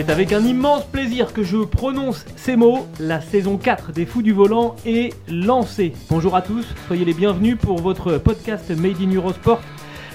[0.00, 2.86] C'est avec un immense plaisir que je prononce ces mots.
[3.00, 5.92] La saison 4 des Fous du Volant est lancée.
[6.08, 9.60] Bonjour à tous, soyez les bienvenus pour votre podcast Made in Eurosport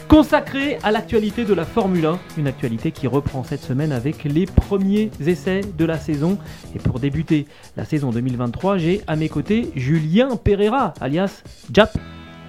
[0.08, 2.20] consacré à l'actualité de la Formule 1.
[2.40, 6.40] Une actualité qui reprend cette semaine avec les premiers essais de la saison.
[6.76, 7.46] Et pour débuter
[7.78, 11.96] la saison 2023, j'ai à mes côtés Julien Pereira, alias Jap.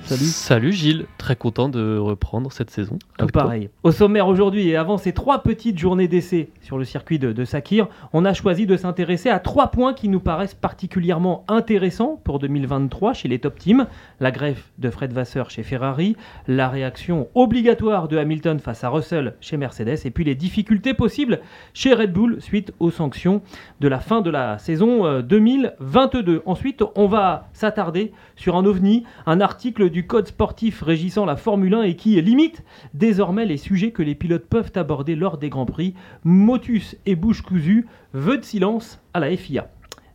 [0.06, 0.24] Salut.
[0.26, 2.96] Salut Gilles, très content de reprendre cette saison.
[3.18, 3.42] Tout toi.
[3.42, 3.70] pareil.
[3.82, 7.44] Au sommaire aujourd'hui et avant ces trois petites journées d'essai sur le circuit de, de
[7.44, 12.38] Sakir, on a choisi de s'intéresser à trois points qui nous paraissent particulièrement intéressants pour
[12.38, 13.88] 2023 chez les top teams.
[14.20, 16.14] La greffe de Fred Vasseur chez Ferrari,
[16.46, 21.40] la réaction obligatoire de Hamilton face à Russell chez Mercedes et puis les difficultés possibles
[21.74, 23.42] chez Red Bull suite aux sanctions
[23.80, 26.42] de la fin de la saison euh, 2022.
[26.46, 31.74] Ensuite, on va s'attarder sur un ovni, un article du code sportif régissant la Formule
[31.74, 35.64] 1 et qui limite désormais les sujets que les pilotes peuvent aborder lors des Grands
[35.64, 35.94] Prix.
[36.24, 39.70] Motus et bouche cousue, vœux de silence à la FIA.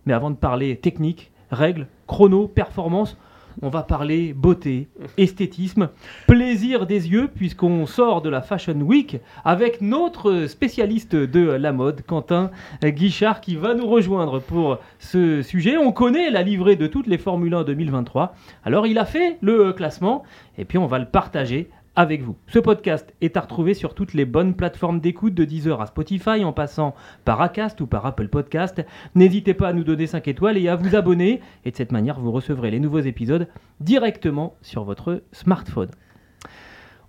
[0.05, 3.17] Mais avant de parler technique, règles, chrono, performance,
[3.61, 5.89] on va parler beauté, esthétisme,
[6.27, 12.01] plaisir des yeux, puisqu'on sort de la Fashion Week avec notre spécialiste de la mode,
[12.03, 12.51] Quentin
[12.83, 15.77] Guichard, qui va nous rejoindre pour ce sujet.
[15.77, 18.35] On connaît la livrée de toutes les Formule 1 2023.
[18.63, 20.23] Alors il a fait le classement,
[20.57, 22.37] et puis on va le partager avec vous.
[22.47, 26.43] Ce podcast est à retrouver sur toutes les bonnes plateformes d'écoute de Deezer à Spotify
[26.43, 28.81] en passant par Acast ou par Apple Podcast.
[29.15, 32.19] N'hésitez pas à nous donner 5 étoiles et à vous abonner et de cette manière
[32.19, 33.47] vous recevrez les nouveaux épisodes
[33.79, 35.89] directement sur votre smartphone.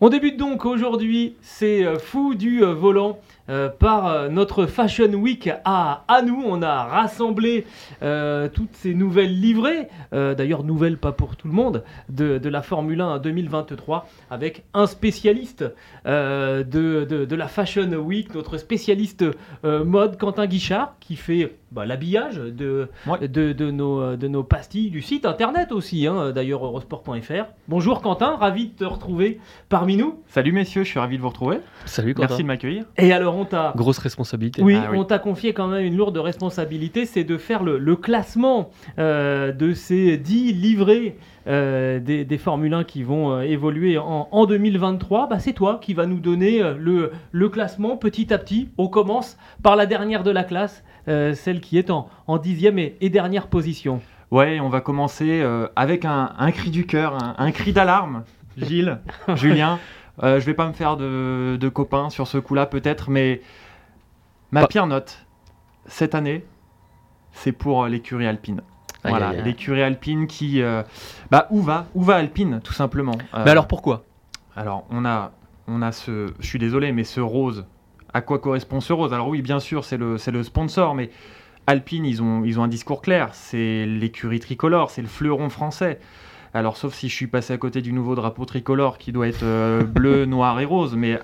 [0.04, 5.12] On débute donc aujourd'hui, c'est euh, fou du euh, volant euh, par euh, notre Fashion
[5.14, 6.42] Week à, à nous.
[6.46, 7.66] On a rassemblé
[8.02, 12.48] euh, toutes ces nouvelles livrées, euh, d'ailleurs nouvelles pas pour tout le monde, de, de
[12.48, 15.64] la Formule 1 2023 avec un spécialiste
[16.06, 19.24] euh, de, de- de la Fashion Week, notre spécialiste
[19.64, 23.26] euh, mode Quentin Guichard qui fait bah, l'habillage de, Ouais.
[23.28, 27.44] de, de nos, de nos pastilles du site internet aussi, hein, d'ailleurs eurosport.fr.
[27.68, 30.22] Bonjour Quentin, ravi de te retrouver parmi nous.
[30.28, 31.58] Salut messieurs, je suis ravi de vous retrouver.
[31.86, 32.28] Salut Quentin.
[32.28, 32.84] Merci de m'accueillir.
[32.96, 33.72] Et alors on t'a...
[33.76, 34.62] Grosse responsabilité.
[34.62, 34.98] Oui, Ah oui.
[34.98, 39.52] on t'a confié quand même une lourde responsabilité, c'est de faire le, le classement euh,
[39.52, 41.16] de ces 10 livrets
[41.48, 45.28] euh, des, des Formule 1 qui vont euh, évoluer en, en 2023.
[45.28, 48.68] Bah, c'est toi qui va nous donner le, le classement petit à petit.
[48.78, 52.78] On commence par la dernière de la classe, euh, celle qui est en, en dixième
[52.78, 54.00] et, et dernière position.
[54.30, 58.22] Ouais, on va commencer euh, avec un, un cri du cœur, un, un cri d'alarme.
[58.56, 58.98] Gilles,
[59.34, 59.78] Julien,
[60.22, 63.40] euh, je vais pas me faire de, de copains sur ce coup-là peut-être, mais
[64.50, 65.24] ma Pas- pire note
[65.86, 66.44] cette année,
[67.32, 68.62] c'est pour euh, l'écurie alpine.
[69.04, 70.84] Voilà, l'écurie alpine qui, euh,
[71.30, 73.16] bah où va, où va Alpine tout simplement.
[73.34, 74.04] Euh, Mais alors pourquoi?
[74.54, 75.32] Alors, on a,
[75.66, 76.32] on a ce.
[76.38, 77.64] Je suis désolé, mais ce rose.
[78.14, 79.12] À quoi correspond ce rose?
[79.12, 81.10] Alors, oui, bien sûr, c'est le, le sponsor, mais
[81.66, 83.30] Alpine, ils ont, ils ont un discours clair.
[83.32, 85.98] C'est l'écurie tricolore, c'est le fleuron français.
[86.54, 89.42] Alors, sauf si je suis passé à côté du nouveau drapeau tricolore qui doit être
[89.42, 91.18] euh, bleu, noir et rose, mais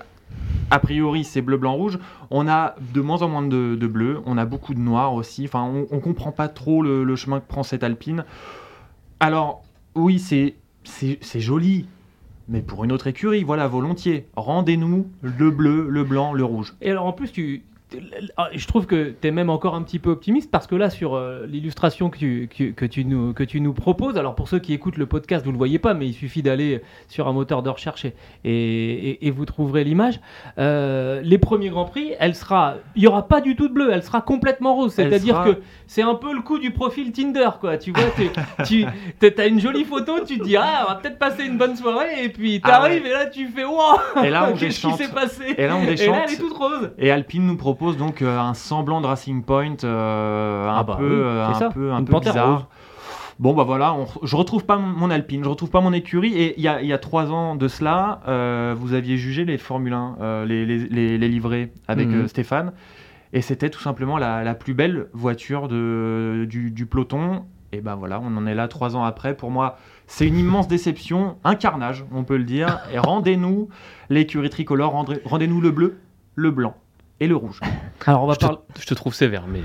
[0.71, 1.99] a priori, c'est bleu, blanc, rouge.
[2.31, 5.45] On a de moins en moins de, bleu, on a beaucoup de noir aussi.
[5.45, 8.25] Enfin, on, on comprend pas trop le, chemin que prend cette Alpine.
[9.19, 9.63] Alors,
[9.95, 11.87] oui, c'est c'est joli,
[12.47, 14.27] mais pour une autre écurie, voilà, volontiers.
[14.35, 16.73] Rendez-nous le bleu, le blanc, le rouge.
[16.81, 17.63] Et alors en plus, tu,
[18.53, 21.15] je trouve que tu es même encore un petit peu optimiste parce que là, sur
[21.15, 24.59] euh, l'illustration que tu, que, que tu nous, que tu nous proposes, alors pour ceux
[24.59, 27.33] qui écoutent le podcast, vous ne le voyez pas, mais il suffit d'aller sur un
[27.33, 28.13] moteur de recherche et,
[28.43, 30.19] et, et vous trouverez l'image.
[30.59, 33.89] Euh, les premiers Grands Prix, elle sera, il n'y aura pas du tout de bleu,
[33.91, 34.93] elle sera complètement rose.
[34.93, 37.77] C'est-à-dire sera- que c'est un peu le coup du profil Tinder, quoi.
[37.77, 38.03] Tu vois,
[38.65, 38.85] tu
[39.37, 42.25] as une jolie photo, tu te dis, ah, on va peut-être passer une bonne soirée,
[42.25, 44.97] et puis Ah t'arrives et là tu fais, wow, Et là, on qu'est-ce qui déchante.
[44.99, 45.55] s'est passé?
[45.57, 46.15] Et là, on Et là, déchante.
[46.27, 46.91] elle est toute rose.
[46.99, 50.95] Et Alpine nous propose donc euh, un semblant de Racing Point, euh, un Ah bah
[50.97, 52.51] peu, oui, euh, un peu, un peu bizarre.
[52.53, 52.65] rose.
[53.39, 56.33] Bon bah voilà, on- je retrouve pas mon, Alpine, je retrouve pas mon écurie.
[56.33, 59.45] Et il y a, il y a trois ans de cela, euh, vous aviez jugé
[59.45, 62.15] les Formule 1, euh, les, les, les- les livrets avec Mhm.
[62.15, 62.73] euh, Stéphane,
[63.31, 67.45] et c'était tout simplement la, la plus belle voiture de, du, du peloton.
[67.71, 69.35] Et ben voilà, on en est là trois ans après.
[69.37, 69.77] Pour moi,
[70.07, 72.79] C'est une immense déception, un carnage, on peut le dire.
[72.91, 73.69] Et rendez-nous
[74.09, 75.99] l'écurie tricolore, rendez- rendez-nous le bleu,
[76.33, 76.73] le blanc
[77.19, 77.59] et le rouge.
[78.05, 79.61] Alors on va, Je te, parler- je te trouve sévère, mais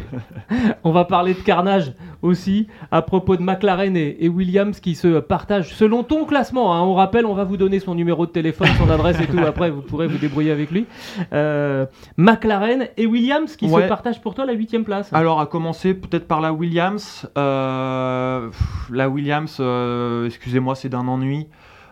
[0.85, 1.93] on va parler de carnage
[2.23, 6.75] aussi à propos de McLaren et, et Williams qui se partagent selon ton classement.
[6.75, 6.83] hein.
[6.83, 9.39] On rappelle, on va vous donner son numéro de téléphone, son adresse et tout.
[9.47, 10.87] Après, vous pourrez vous débrouiller avec lui.
[11.33, 11.87] Euh,
[12.17, 13.83] McLaren et Williams qui Ouais.
[13.85, 15.12] se partagent pour toi la huitième place.
[15.12, 17.29] Alors, à commencer peut-être par la Williams.
[17.39, 21.47] Euh, pff, la Williams, euh, excusez-moi, c'est d'un ennui.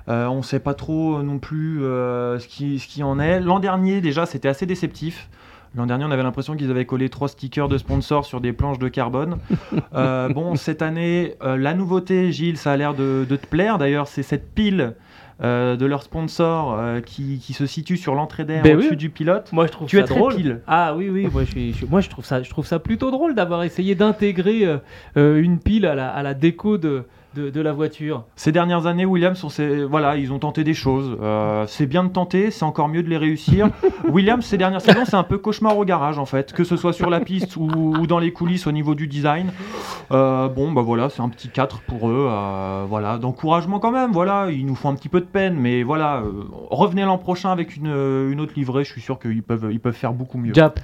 [0.08, 3.20] Euh, on ne sait pas trop euh, non plus euh, ce, qui, ce qui en
[3.20, 3.40] est.
[3.40, 5.28] L'an dernier, déjà, c'était assez déceptif.
[5.74, 8.78] L'an dernier, on avait l'impression qu'ils avaient collé trois stickers de sponsors sur des planches
[8.78, 9.38] de carbone.
[9.94, 13.76] Euh, bon, cette année, euh, la nouveauté, Gilles, ça a l'air de, de te plaire.
[13.78, 14.94] D'ailleurs, c'est cette pile
[15.42, 18.96] euh, de leur sponsor euh, qui, qui se situe sur l'entrée d'air Ben au-dessus oui.
[18.96, 19.50] du pilote.
[19.52, 20.34] Moi, je trouve Tu ça es très drôle.
[20.36, 20.60] pile.
[20.66, 23.10] Ah oui, oui, moi je, suis, je- moi, je, trouve, ça, je trouve ça plutôt
[23.10, 24.66] drôle d'avoir essayé d'intégrer
[25.16, 27.04] euh, une pile à la, à la déco de,
[27.34, 28.24] de, de la voiture.
[28.36, 31.16] Ces dernières années, Williams, on voilà, ils ont tenté des choses.
[31.20, 33.68] Euh, c'est bien de tenter, c'est encore mieux de les réussir.
[34.08, 36.92] Williams, ces dernières saisons, c'est un peu cauchemar au garage, en fait, que ce soit
[36.92, 39.50] sur la piste ou, ou dans les coulisses au niveau du design.
[40.10, 42.26] Euh, bon, bah voilà, c'est un petit 4 pour eux.
[42.28, 44.12] euh, voilà, d'encouragement quand même.
[44.12, 47.50] Voilà, ils nous font un petit peu de peine, mais voilà, euh, revenez l'an prochain
[47.50, 48.84] avec une, une autre livrée.
[48.84, 50.54] Je suis sûr qu'ils peuvent, ils peuvent faire beaucoup mieux.
[50.54, 50.80] Jap.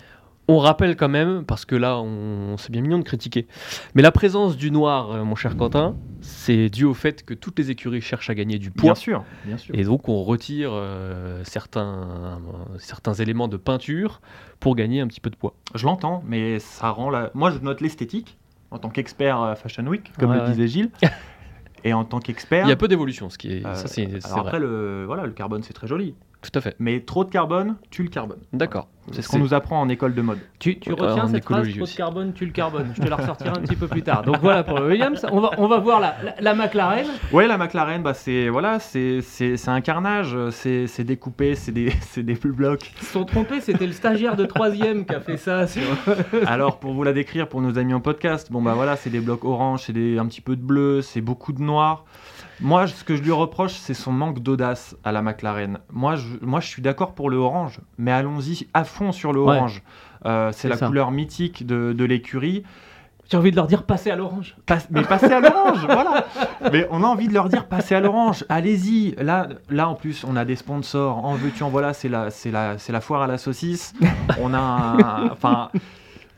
[0.49, 3.47] On rappelle quand même, parce que là, on, c'est bien mignon de critiquer,
[3.95, 7.59] mais la présence du noir, euh, mon cher Quentin, c'est dû au fait que toutes
[7.59, 8.85] les écuries cherchent à gagner du poids.
[8.85, 9.75] Bien sûr, bien sûr.
[9.79, 12.41] Et donc on retire euh, certains,
[12.79, 14.21] certains éléments de peinture
[14.59, 15.55] pour gagner un petit peu de poids.
[15.75, 17.31] Je l'entends, mais ça rend la.
[17.35, 18.39] Moi, je note l'esthétique
[18.71, 20.91] en tant qu'expert euh, Fashion Week, comme Ouais, le disait Gilles.
[21.85, 22.67] Et en tant qu'expert.
[22.67, 24.49] Il y a peu d'évolution, ce qui est, euh, ça c'est c'est alors vrai.
[24.49, 26.15] après, le, voilà, le carbone, c'est très joli.
[26.40, 26.76] Tout à fait.
[26.79, 28.38] Mais trop de carbone, tue le carbone.
[28.52, 28.88] D'accord.
[29.11, 30.38] C'est ce qu'on nous apprend en école de mode.
[30.58, 32.93] Tu, tu Ouais, retiens en cette phrase trop de carbone, tu le carbone.
[32.94, 34.23] Je te la ressortirai un petit peu plus tard.
[34.23, 35.25] Donc voilà pour le Williams.
[35.32, 37.06] On va, on va voir la, la, la McLaren.
[37.32, 40.37] Ouais, la McLaren, bah, c'est voilà, c'est c'est- c'est un carnage.
[40.50, 42.93] C'est c'est découpé, c'est des, c'est des blocs.
[43.00, 45.67] Ils se sont trompés, c'était le stagiaire de troisième qui a fait ça.
[45.67, 45.82] sur-
[46.46, 49.20] Alors, pour vous la décrire pour nos amis en podcast, bon bah voilà, c'est des
[49.20, 52.05] blocs orange, c'est des- un petit peu de bleu, c'est beaucoup de noir.
[52.61, 55.79] Moi, ce que je lui reproche, c'est son manque d'audace à la McLaren.
[55.93, 59.41] Moi, je, moi, je suis d'accord pour le orange, mais allons-y à fond sur le
[59.41, 59.57] Ouais.
[59.57, 59.83] orange.
[60.27, 60.87] Euh, c'est la ça.
[60.89, 62.65] couleur mythique de, de l'écurie.
[63.31, 64.57] J'ai envie de leur dire passez à l'orange.
[64.67, 66.25] Passe- mais passez à l'orange, voilà.
[66.73, 68.45] Mais on a envie de leur dire passez à l'orange.
[68.49, 69.15] Allez-y.
[69.23, 71.25] Là, là en plus, on a des sponsors.
[71.25, 73.93] En veux-tu, en voilà, c'est la, c'est la, c'est la foire à la saucisse.
[74.41, 75.69] On a, enfin,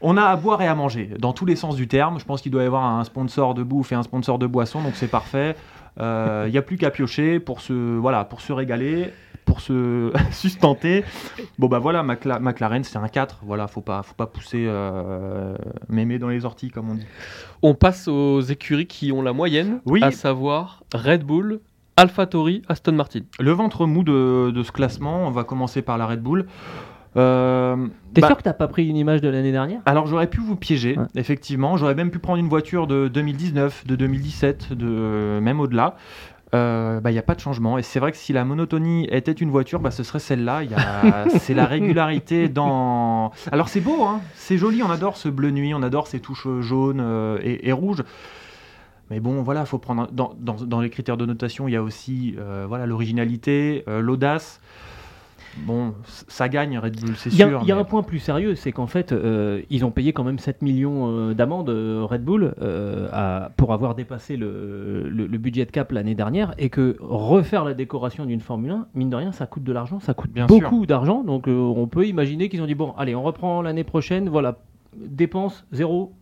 [0.02, 2.18] on a à boire et à manger dans tous les sens du terme.
[2.18, 4.82] Je pense qu'il doit y avoir un sponsor de bouffe et un sponsor de boisson,
[4.82, 5.54] donc c'est parfait.
[6.00, 9.10] Euh, Il n'y a plus qu'à piocher pour se, voilà, pour se régaler,
[9.44, 11.04] pour se sustenter.
[11.58, 13.40] Bon bah voilà, Macla- McLaren c'est un 4.
[13.44, 15.54] Voilà, faut pas, faut pas pousser euh,
[15.88, 17.06] mémé dans les orties comme on dit.
[17.62, 20.02] On passe aux écuries qui ont la moyenne, Oui.
[20.02, 21.60] à savoir Red Bull,
[21.96, 23.20] AlphaTauri, Aston Martin.
[23.38, 26.46] Le ventre mou de, de ce classement, on va commencer par la Red Bull.
[27.16, 27.76] Euh,
[28.14, 29.80] T'es bah, sûr que t'as pas pris une image de l'année dernière?
[29.86, 31.06] Alors j'aurais pu vous piéger, Ouais.
[31.16, 31.76] effectivement.
[31.76, 35.96] J'aurais même pu prendre une voiture de 2019, de 2017, de même au-delà.
[36.54, 37.78] Euh, bah, Il n'y a pas de changement.
[37.78, 40.62] Et c'est vrai que si la monotonie était une voiture, bah, ce serait celle-là.
[40.76, 43.30] A- C'est la régularité dans...
[43.52, 46.48] Alors c'est beau, hein c'est joli, on adore ce bleu nuit, on adore ces touches
[46.60, 48.02] jaunes euh, et, et rouges.
[49.10, 51.82] Mais bon, voilà, faut prendre dans, dans- dans les critères de notation, il y a
[51.82, 54.60] aussi euh, voilà l'originalité, euh, l'audace.
[55.58, 55.94] Bon,
[56.28, 57.60] ça gagne Red Bull, c'est Il y a, sûr.
[57.62, 60.12] il y a mais- un point plus sérieux, c'est qu'en fait, euh, ils ont payé
[60.12, 65.08] quand même 7 millions euh, d'amende euh, Red Bull euh, à- pour avoir dépassé le,
[65.08, 68.86] le- le budget de cap l'année dernière et que refaire la décoration d'une Formule 1,
[68.94, 71.24] mine de rien, ça coûte de l'argent, ça coûte Bien beaucoup d'argent.
[71.24, 74.58] Donc euh, on peut imaginer qu'ils ont dit bon, allez, on reprend l'année prochaine, voilà,
[74.96, 76.12] dépenses zéro,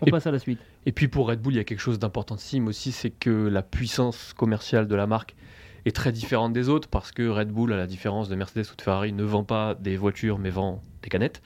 [0.00, 0.58] on Et- passe à la suite.
[0.86, 3.62] Et puis pour Red Bull, il y a quelque chose d'importantissime aussi, c'est que la
[3.62, 5.36] puissance commerciale de la marque
[5.86, 8.76] est très différente des autres parce que Red Bull, à la différence de Mercedes ou
[8.76, 11.42] de Ferrari, ne vend pas des voitures mais vend des canettes.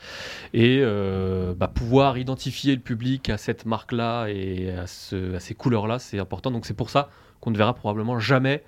[0.52, 5.54] Et euh, bah, pouvoir identifier le public à cette marque-là et à, ce- à ces
[5.54, 6.50] couleurs-là, c'est important.
[6.50, 7.08] Donc c'est pour ça
[7.40, 8.62] qu'on ne verra probablement jamais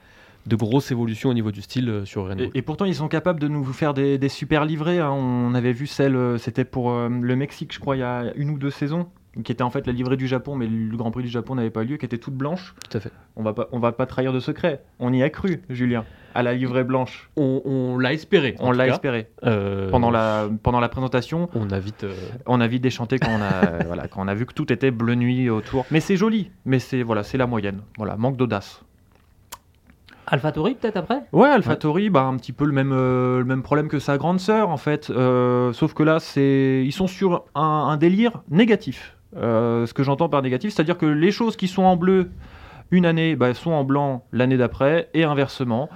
[0.47, 2.51] de grosses évolutions au niveau du style euh, sur Red Bull.
[2.55, 4.99] Et, et pourtant, ils sont capables de nous faire des, super livrées.
[5.01, 5.11] hein.
[5.11, 8.49] On avait vu celle, euh, c'était pour le Mexique, je crois, il y a une
[8.51, 9.09] ou deux saisons,
[9.45, 11.71] qui était en fait la livrée du Japon, mais le Grand Prix du Japon n'avait
[11.71, 12.75] pas lieu, qui était toute blanche.
[12.91, 13.13] Tout à fait.
[13.37, 14.83] On va pas, on va pas trahir de secret.
[14.99, 16.05] On y a cru, Julien,
[16.35, 17.31] à la livrée blanche.
[17.37, 18.57] On, on l'a espéré.
[18.59, 19.29] On l'a espéré.
[19.45, 22.05] Euh, Pendant la, pendant la présentation, On a vite.
[22.05, 22.15] euh,
[22.47, 24.91] on a vite déchanté quand on a, voilà, quand on a vu que tout était
[24.91, 25.87] bleu nuit autour.
[25.91, 27.83] Mais c'est joli, mais c'est voilà, c'est la moyenne.
[27.97, 28.83] Voilà, manque d'audace.
[30.31, 31.23] AlphaTauri peut-être après?
[31.33, 34.41] Ouais, AlphaTauri, bah, un petit peu le même, euh, le même problème que sa grande
[34.41, 35.09] sœur, en fait.
[35.11, 39.17] Euh, sauf que là, c'est, ils sont sur un, un délire négatif.
[39.37, 42.31] Euh, ce que j'entends par négatif, c'est-à-dire que les choses qui sont en bleu,
[42.91, 45.91] une année bah, sont en blanc l'année d'après et inversement.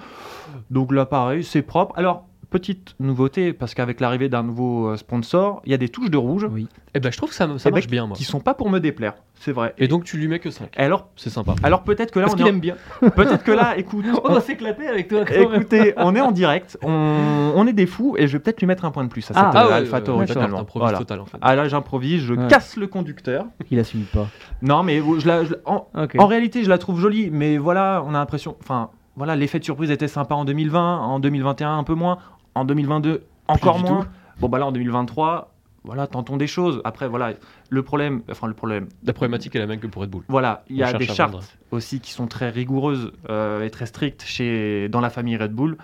[0.70, 1.94] Donc là, pareil, c'est propre.
[1.96, 6.10] Alors, petite nouveauté, parce qu'avec l'arrivée d'un nouveau euh, sponsor, il y a des touches
[6.10, 6.68] de rouge Oui.
[6.94, 8.14] Et ben je trouve que ça, ça Eh ben, marche bien moi.
[8.16, 9.74] qui sont pas pour me déplaire, c'est vrai.
[9.78, 10.68] Et donc tu lui mets que 5.
[10.76, 11.54] Et alors, C'est sympa.
[11.62, 12.76] alors peut-être que là, Parce on est en- aime bien.
[13.16, 15.54] peut-être que là, écoute, On va s'éclater avec toi quand même.
[15.54, 18.66] écoutez, on est en direct, on, on est des fous, et je vais peut-être lui
[18.66, 20.98] mettre un point de plus à cette Ah, ouais, Alpha ouais, ouais, t'improvises Voilà.
[20.98, 21.38] total en fait.
[21.40, 23.46] Ah là, j'improvise, je casse le conducteur.
[23.70, 24.28] Il assume pas.
[24.60, 25.88] Non, mais je la, je la- en.
[26.18, 28.56] En réalité, je la trouve jolie, mais voilà, on a l'impression.
[28.60, 32.18] Enfin, voilà, l'effet de surprise était sympa en 2020, en 2021 un peu moins,
[32.54, 34.06] en 2022 encore moins.
[34.40, 35.52] Bon, bah là, en 2023,
[35.84, 36.80] voilà, tentons des choses.
[36.84, 37.34] Après, voilà,
[37.68, 40.24] le problème, enfin, le problème, La problématique est la même que pour Red Bull.
[40.28, 44.22] voilà, il y a des chartes aussi qui sont très rigoureuses euh, et très strictes
[44.24, 45.76] chez, dans la famille Red Bull,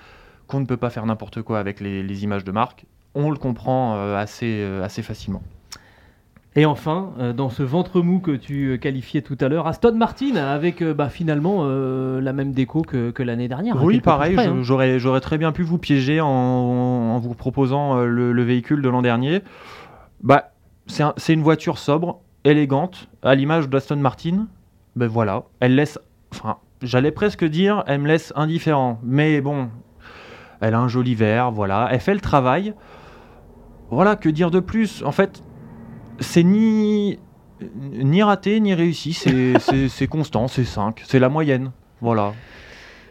[0.46, 2.86] qu'on ne peut pas faire n'importe quoi avec les, les images de marque.
[3.14, 5.42] On le comprend euh, assez, euh, assez facilement.
[6.56, 9.94] Et enfin, euh, dans ce ventre mou que tu euh, qualifiais tout à l'heure, Aston
[9.94, 13.76] Martin avec euh, bah, finalement euh, la même déco que, que l'année dernière.
[13.78, 14.62] à Oui, pareil, points près, je- hein.
[14.62, 18.88] j'aurais, j'aurais très bien pu vous piéger en, en vous proposant le, le véhicule de
[18.88, 19.42] l'an dernier.
[20.22, 20.50] Bah,
[20.86, 24.46] c'est, un- c'est une voiture sobre, élégante, à l'image d'Aston Martin.
[24.96, 25.98] Ben voilà, elle laisse,
[26.32, 28.98] enfin, j'allais presque dire, elle me laisse indifférent.
[29.04, 29.68] Mais bon,
[30.60, 32.74] elle a un joli vert, voilà, elle fait le travail.
[33.90, 35.04] Voilà, que dire de plus?
[35.04, 35.42] En fait,
[36.20, 37.18] c'est ni,
[37.92, 41.70] ni raté, ni réussi, c'est, constant, c'est 5, c'est la moyenne.
[42.00, 42.32] Voilà.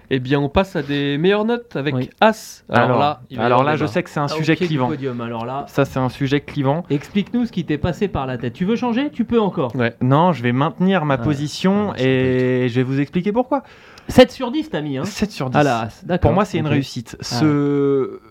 [0.10, 2.10] Eh bien, on passe à des meilleures notes avec Oui.
[2.22, 2.64] As.
[2.70, 4.88] Alors, Alors, là, il alors là, je sais que c'est un Ah, sujet clivant.
[4.88, 6.84] podium, alors là, Ça, c'est un sujet clivant.
[6.90, 8.54] explique-nous ce qui t'est passé par la tête.
[8.54, 9.10] Tu veux changer?
[9.12, 9.74] Tu peux encore.
[10.02, 11.24] Non, je vais maintenir ma Ouais.
[11.24, 13.64] position Ah, et je vais vous expliquer pourquoi.
[14.08, 14.98] 7 sur 10, t'as mis.
[14.98, 15.58] Hein 7 sur 10.
[15.60, 16.30] Ah là, d'accord.
[16.30, 17.18] Pour moi, c'est une réussite.
[17.20, 18.22] Ce...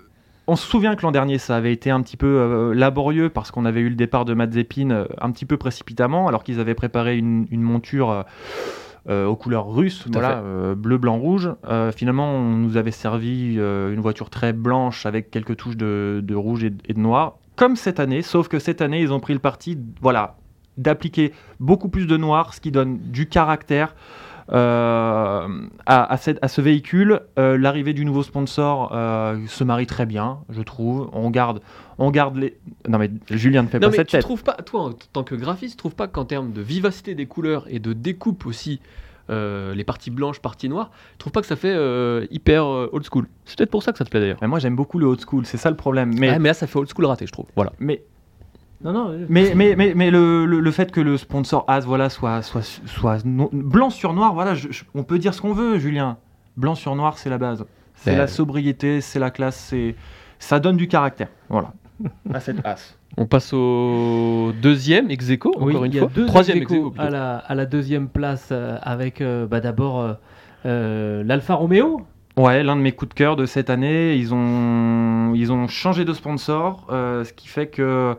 [0.49, 3.51] On se souvient que l'an dernier, ça avait été un petit peu euh, laborieux parce
[3.51, 6.75] qu'on avait eu le départ de Mazepin euh, un petit peu précipitamment, alors qu'ils avaient
[6.75, 8.25] préparé une, une monture
[9.09, 10.43] euh, aux couleurs russes, voilà,
[10.77, 11.51] bleu, blanc, rouge.
[11.95, 16.65] Finalement, on nous avait servi une voiture très blanche avec quelques touches de, de rouge
[16.65, 19.39] et, et de noir, comme cette année, sauf que cette année, ils ont pris le
[19.39, 20.37] parti, voilà,
[20.77, 23.95] d'appliquer beaucoup plus de noir, ce qui donne du caractère
[24.51, 25.47] à,
[26.13, 27.21] à cette- à ce véhicule.
[27.39, 31.09] Euh, L'arrivée du nouveau sponsor euh, se marie très bien, je trouve.
[31.13, 31.61] On garde,
[31.99, 32.57] on garde les.
[32.89, 34.23] Non mais Julien ne fait Non pas mais cette tu tête.
[34.23, 37.27] trouves pas, toi en tant que graphiste, tu trouves pas qu'en termes de vivacité des
[37.27, 38.81] couleurs et de découpe aussi,
[39.31, 42.89] euh, les parties blanches, parties noires, tu trouves pas que ça fait euh, hyper euh,
[42.93, 43.27] old school?
[43.45, 44.39] C'est peut-être pour ça que ça te plaît d'ailleurs.
[44.43, 46.11] Mais moi j'aime beaucoup le old school, c'est ça le problème.
[46.15, 47.47] Mais, Mais, mais là ça fait old school raté, je trouve.
[47.57, 47.73] Voilà.
[47.81, 48.03] mais,
[48.87, 49.19] Non, non.
[49.29, 52.63] mais, mais, mais, mais le, le- le fait que le sponsor As voilà, soit, soit,
[52.87, 56.19] soit no- blanc sur noir, voilà, je- je- on peut dire ce qu'on veut, Julien.
[56.57, 57.65] Blanc sur noir, c'est la base.
[57.95, 59.95] C'est Ben- la sobriété, c'est la classe, c'est
[60.39, 61.29] ça donne du caractère.
[61.49, 61.73] Voilà.
[62.33, 62.97] à cette As.
[63.17, 66.11] On passe au deuxième ex aequo, Oui, encore une y a fois.
[66.15, 69.61] deux Troisième ex ex aequo à la, à la deuxième place euh, avec euh, bah,
[69.61, 70.13] d'abord euh,
[70.67, 72.03] euh, l'Alfa Romeo.
[72.37, 76.05] Ouais, l'un de mes coups de cœur de cette année, ils ont, ils ont changé
[76.05, 78.15] de sponsor, euh, ce qui fait que euh,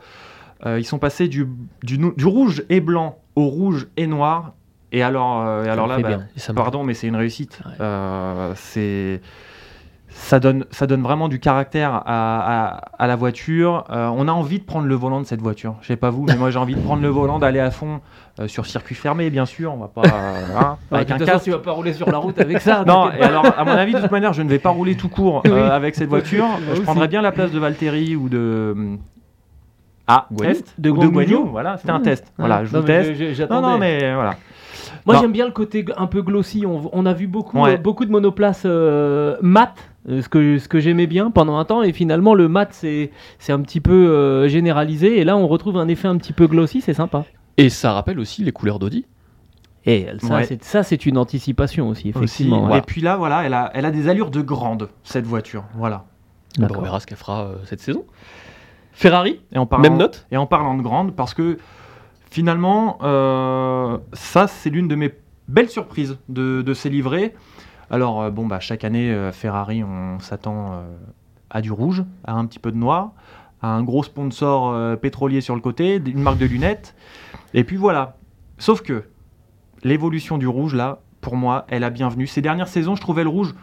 [0.65, 1.47] ils sont passés du,
[1.83, 4.53] du, rouge et blanc au rouge et noir.
[4.91, 6.27] Et alors, euh, et alors là, bah, bien.
[6.35, 7.59] Ça pardon, mais c'est une réussite.
[7.65, 7.73] Ouais.
[7.81, 9.21] Euh, c'est
[10.09, 13.83] ça donne, ça donne vraiment du caractère à, à- à la voiture.
[13.91, 15.75] Euh, on a envie de prendre le volant de cette voiture.
[15.81, 17.99] Je sais pas vous, mais moi j'ai envie de prendre le volant, d'aller à fond
[18.39, 19.73] euh, sur circuit fermé, bien sûr.
[19.73, 21.43] On va pas euh, hein, avec un casque.
[21.45, 22.83] tu vas pas rouler sur la route avec ça.
[22.87, 25.09] Non, et alors, à mon avis, de toute manière, je ne vais pas rouler tout
[25.09, 26.47] court euh, avec cette voiture.
[26.73, 28.97] Je prendrais bien la place de Valtteri ou de.
[30.07, 31.35] Ah, test De Guanyu.
[31.51, 32.31] Voilà, c'était un test.
[32.37, 33.49] Voilà, je Non, vous teste.
[33.49, 34.35] Non, non, mais voilà.
[35.05, 36.65] Moi j'aime bien le côté un peu glossy.
[36.65, 37.73] On, on a vu beaucoup, Ouais.
[37.73, 39.73] euh, beaucoup de monoplaces euh, mat,
[40.09, 41.81] euh, ce que, ce que j'aimais bien pendant un temps.
[41.83, 45.19] Et finalement, le mat c'est c'est un petit peu euh, généralisé.
[45.19, 46.81] Et là, on retrouve un effet un petit peu glossy.
[46.81, 47.23] C'est sympa.
[47.57, 49.05] Et ça rappelle aussi les couleurs d'Audi.
[49.85, 50.43] Et ça, Ouais.
[50.43, 52.75] c'est- ça, c'est une anticipation aussi, Aussi, effectivement.
[52.75, 55.63] Et puis là, voilà, elle a, elle a des allures de grande, cette voiture.
[55.75, 56.03] Voilà.
[56.59, 58.03] On verra ce qu'elle fera euh, cette saison.
[58.97, 60.25] Ferrari, Et en parlant, même note.
[60.31, 61.59] Et en parlant de grande, parce que
[62.31, 65.13] finalement, euh, ça, c'est l'une de mes
[65.47, 67.35] belles surprises de, de ces livrets.
[67.91, 70.81] Alors, euh, bon, bah, chaque année, euh, Ferrari, on s'attend
[71.51, 73.11] à du rouge, à un petit peu de noir,
[73.61, 76.95] à un gros sponsor pétrolier sur le côté, une marque de lunettes.
[77.53, 78.17] Et puis voilà.
[78.57, 79.03] Sauf que
[79.83, 82.25] l'évolution du rouge, là, pour moi, elle a bienvenue.
[82.25, 83.53] Ces dernières saisons, je trouvais le rouge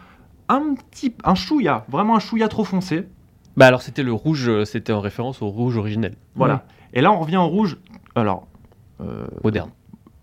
[0.49, 3.09] un petit, un chouïa, vraiment un chouïa trop foncé.
[3.57, 6.65] Bah alors c'était le rouge, euh, c'était en référence au rouge originel, Voilà.
[6.93, 7.77] Et là, on revient au rouge.
[8.15, 8.47] Alors,
[9.01, 9.71] euh, moderne.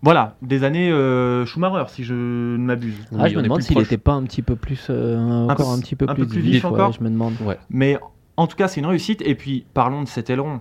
[0.02, 2.94] voilà, des années euh, Schumacher, si je ne m'abuse.
[3.18, 5.96] Ah, je me demande s'il n'était pas un petit peu plus, euh, encore un petit
[5.96, 7.34] peu un plus, peu plus vif encore je me demande.
[7.42, 7.58] Ouais.
[7.70, 7.98] Mais
[8.38, 9.22] en tout cas, c'est une réussite.
[9.26, 10.60] Et puis, parlons de cet aileron,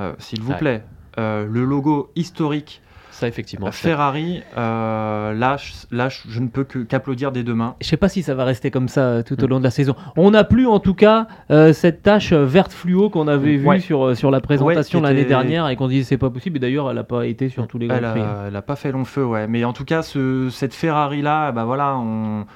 [0.00, 0.58] euh, s'il vous Ouais.
[0.58, 0.84] plaît.
[1.18, 2.82] Euh, le logo historique
[3.14, 3.70] Ça, effectivement.
[3.70, 7.76] Ferrari, euh, là, je, là, je ne peux que- qu'applaudir des deux mains.
[7.82, 9.70] Je sais pas si ça va rester comme ça euh, tout au long de la
[9.70, 9.94] saison.
[10.16, 13.80] On n'a plus en tout cas euh, cette tache verte fluo qu'on avait vue Ouais.
[13.80, 16.56] sur, sur la présentation l'année était- dernière et qu'on disait c'est pas possible.
[16.56, 18.20] Et d'ailleurs, elle n'a pas été sur tous les grands Elle prix.
[18.22, 19.46] a, elle a pas fait long feu, ouais.
[19.46, 22.46] Mais en tout cas, ce- cette Ferrari-là, bah voilà, on,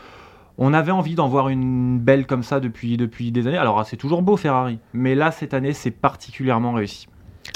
[0.56, 3.58] on avait envie d'en voir une belle comme ça depuis, depuis des années.
[3.58, 4.78] Alors, c'est toujours beau, Ferrari.
[4.94, 7.08] Mais là, cette année, c'est particulièrement réussi.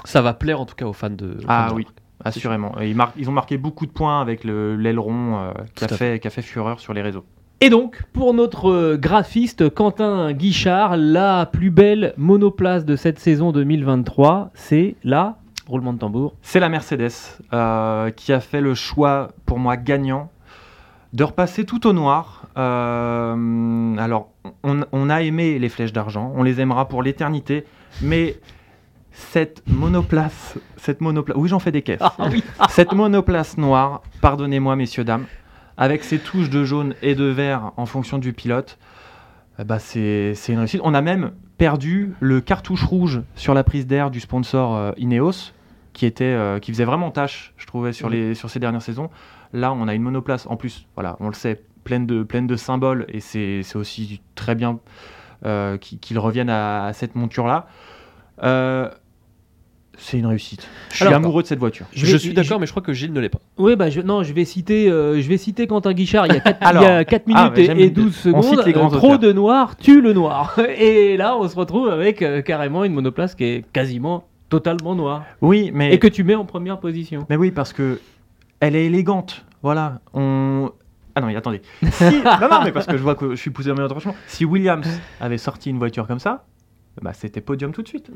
[0.04, 1.38] Ça va plaire en tout cas aux fans de.
[1.48, 1.86] Ah oui.
[2.24, 2.72] Assurément.
[2.80, 6.30] Ils, ont marqué beaucoup de points avec le- l'aileron euh, qui, a fait, qui a
[6.30, 7.24] fait fureur sur les réseaux.
[7.62, 13.52] Et donc, pour notre euh, graphiste Quentin Guichard, la plus belle monoplace de cette saison
[13.52, 15.36] 2023, c'est la
[15.66, 16.34] roulement de tambour.
[16.42, 17.10] C'est la Mercedes
[17.52, 20.30] euh, qui a fait le choix, pour moi, gagnant,
[21.12, 22.46] de repasser tout au noir.
[22.56, 24.30] Euh, alors,
[24.64, 27.64] on, on a aimé les flèches d'argent, on les aimera pour l'éternité,
[28.02, 28.36] mais
[29.20, 32.00] cette monoplace, cette monoplace, oui, j'en fais des caisses.
[32.70, 35.26] Cette monoplace noire, pardonnez-moi, messieurs, dames,
[35.76, 38.78] avec ses touches de jaune et de vert en fonction du pilote,
[39.64, 40.80] bah c'est une réussite.
[40.84, 45.52] On a même perdu le cartouche rouge sur la prise d'air du sponsor euh, Ineos,
[45.92, 49.10] qui, était, euh, qui faisait vraiment tâche, je trouvais, sur, les, sur ces dernières saisons.
[49.52, 52.56] Là, on a une monoplace, en plus, voilà, on le sait, pleine de, pleine de
[52.56, 54.80] symboles, et c'est aussi très bien
[55.44, 57.68] euh, qu'ils reviennent à, à cette monture-là.
[58.42, 58.88] Euh,
[60.00, 60.66] c'est une réussite.
[60.90, 61.86] Je suis Alors, amoureux de cette voiture.
[61.92, 63.38] Je, vais- suis d'accord, mais je crois que Gilles ne l'est pas.
[63.58, 66.26] Oui, bah je, non, je vais citer, euh, je vais citer Quentin Guichard.
[66.26, 68.44] Il y a 4, Alors, minutes ah, mais et, et 12 on secondes.
[68.44, 70.58] cite les grands euh, trop de noir tue le noir.
[70.78, 75.24] Et là, on se retrouve avec euh, carrément une monoplace qui est quasiment totalement noire
[75.42, 77.24] Oui, mais, et que tu mets en première position.
[77.28, 78.00] mais oui, parce que
[78.58, 79.44] elle est élégante.
[79.62, 80.00] Voilà.
[80.14, 80.70] On...
[81.14, 81.60] Ah non, mais attendez.
[81.92, 82.04] Si...
[82.24, 84.14] non, non, mais parce que je vois que je suis poussé dans mes retranchements.
[84.26, 84.88] Si Williams
[85.20, 86.44] avait sorti une voiture comme ça,
[87.02, 88.10] bah, c'était podium tout de suite.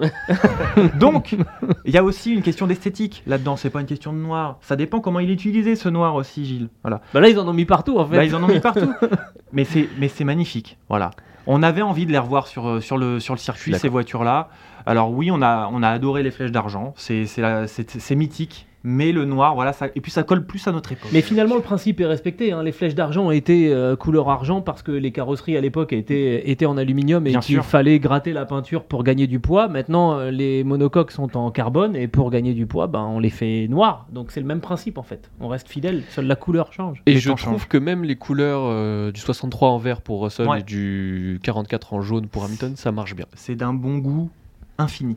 [0.99, 1.37] Donc,
[1.85, 3.57] il y a aussi une question d'esthétique là-dedans.
[3.57, 4.59] C'est pas une question de noir.
[4.61, 6.69] Ça dépend comment il est utilisé ce noir aussi, Gilles.
[6.83, 7.01] Voilà.
[7.13, 8.17] Bah là, ils en ont mis partout en fait.
[8.17, 8.93] Bah, ils en ont mis partout.
[9.53, 10.79] mais c'est mais c'est magnifique.
[10.89, 11.11] Voilà.
[11.47, 14.49] On avait envie de les revoir sur, euh, sur, le, sur le circuit, ces voitures-là.
[14.87, 16.95] Alors oui, on a, on a adoré les flèches d'argent.
[16.97, 18.67] C'est- c'est mythique.
[18.87, 21.09] Mais le noir, voilà, ça, et puis ça colle plus à notre époque.
[21.13, 22.53] Mais finalement, le principe est respecté.
[22.53, 22.63] hein.
[22.63, 26.67] Les flèches d'argent étaient euh, couleur argent parce que les carrosseries à l'époque étaient, étaient
[26.67, 29.69] en aluminium et qu'il fallait gratter la peinture pour gagner du poids.
[29.69, 33.31] Maintenant, euh, les monocoques sont en carbone et pour gagner du poids, ben, on les
[33.31, 34.07] fait noirs.
[34.13, 35.31] Donc c'est le même principe en fait.
[35.41, 37.03] On reste fidèle, seule la couleur change.
[37.07, 40.61] Et je trouve que même les couleurs euh, du 63 en vert pour Russell Ouais.
[40.61, 43.25] et du 44 en jaune pour Hamilton, ça marche bien.
[43.35, 44.29] C'est d'un bon goût
[44.77, 45.17] infini,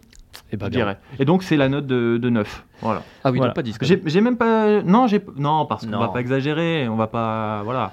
[0.52, 0.80] Et bien.
[0.80, 0.98] dirais.
[1.20, 2.66] Et donc c'est la note de, de 9.
[2.82, 3.04] Voilà.
[3.24, 3.52] Ah oui, Voilà.
[3.52, 3.78] donc pas 10.
[3.78, 4.38] quand J'ai même.
[4.38, 4.82] pas.
[4.84, 6.88] Non, j'ai non parce qu'on va pas exagérer.
[6.90, 7.62] On va pas.
[7.64, 7.92] Voilà.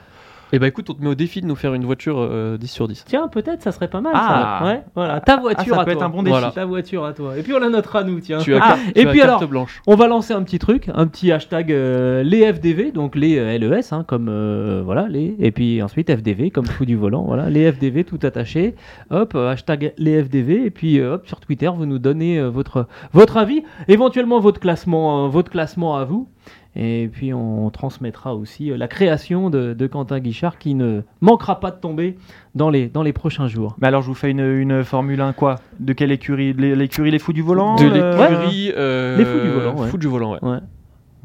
[0.54, 2.68] Et bah écoute, on te met au défi de nous faire une voiture euh, 10
[2.68, 3.06] sur 10.
[3.08, 4.12] Tiens, peut-être ça serait pas mal.
[4.14, 4.58] Ah.
[4.60, 4.64] ça.
[4.66, 6.00] Ouais, voilà, ta voiture Ah, ça à peut toi.
[6.02, 6.30] être un bon défi.
[6.30, 6.52] Voilà.
[6.52, 7.36] Ta voiture à toi.
[7.36, 8.38] Et puis on la notera nous, tiens.
[8.38, 9.82] Tu as, Ah, et tu as puis carte alors- blanche.
[9.88, 13.58] On va lancer un petit truc, un petit hashtag euh, les FDV, donc les euh,
[13.58, 17.50] LES, hein, comme euh, voilà, les, et puis ensuite FDV comme fou du volant, voilà,
[17.50, 18.76] les FDV tout attaché,
[19.10, 22.48] hop, euh, hashtag les FDV, et puis euh, hop sur Twitter vous nous donnez euh,
[22.48, 26.28] votre votre avis, éventuellement votre classement, euh, votre classement à vous.
[26.76, 31.60] Et puis on transmettra aussi euh, la création de, de Quentin Guichard qui ne manquera
[31.60, 32.16] pas de tomber
[32.56, 33.76] dans les, dans les prochains jours.
[33.80, 35.56] Mais alors je vous fais une, une Formule 1 quoi?
[35.78, 36.52] De quelle écurie?
[36.52, 37.76] L'é- L'écurie les fous du volant?
[37.76, 38.72] De euh, l'écurie.
[38.76, 39.88] euh, Les fous du volant, ouais.
[39.88, 40.38] fous du volant, ouais.
[40.42, 40.58] Ouais.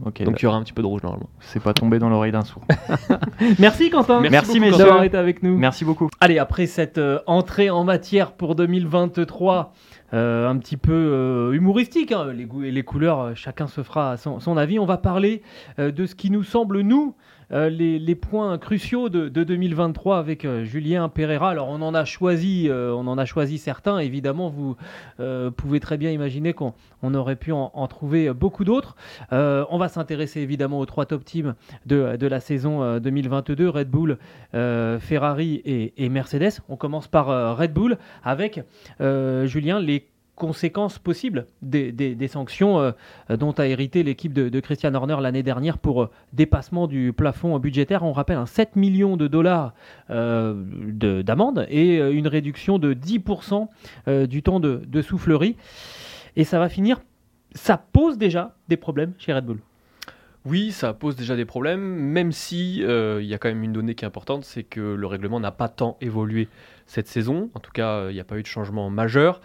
[0.03, 1.29] Donc il y aura un petit peu de rouge normalement.
[1.39, 2.63] c'est pas tombé dans l'oreille d'un sourd.
[3.59, 4.77] Merci Quentin Merci, beaucoup messieurs.
[4.85, 5.57] d'avoir été avec nous.
[5.57, 6.09] Merci beaucoup.
[6.21, 9.73] Allez, après cette euh, entrée en matière pour 2023,
[10.13, 13.83] euh, un petit peu euh, humoristique, hein, les goûts et les couleurs, euh, chacun se
[13.83, 14.79] fera son, son avis.
[14.79, 15.41] On va parler
[15.77, 17.15] euh, de ce qui nous semble, nous,
[17.51, 21.49] euh, les, points cruciaux de, de 2023 avec euh, Julien Pereira.
[21.49, 23.97] Alors, on en a choisi, euh, on en a choisi certains.
[23.99, 24.75] Évidemment, vous
[25.55, 28.95] pouvez très bien imaginer qu'on on aurait pu en, trouver beaucoup d'autres.
[29.31, 34.17] On va s'intéresser évidemment aux trois top teams de, la saison euh, 2022, Red Bull,
[34.51, 36.62] Ferrari et, Mercedes.
[36.69, 38.62] On commence par Red Bull avec
[38.99, 40.07] Julien les
[40.39, 42.91] conséquences possibles des, des- sanctions euh,
[43.38, 48.04] dont a hérité l'équipe de, Christian Horner l'année dernière pour euh, dépassement du plafond budgétaire.
[48.04, 49.73] On rappelle un 7 millions de dollars
[50.10, 53.67] euh, de- d'amende et euh, une réduction de 10%
[54.08, 55.56] euh, du temps de, soufflerie.
[56.36, 57.02] Et ça va finir,
[57.54, 59.60] ça pose déjà des problèmes chez Red Bull.
[60.45, 64.06] Oui, ça pose déjà des problèmes, même si y a quand même une donnée qui
[64.06, 66.47] est importante, c'est que le règlement n'a pas tant évolué
[66.86, 67.49] cette saison.
[67.56, 69.41] En tout cas, il n'y a pas eu de changement majeur.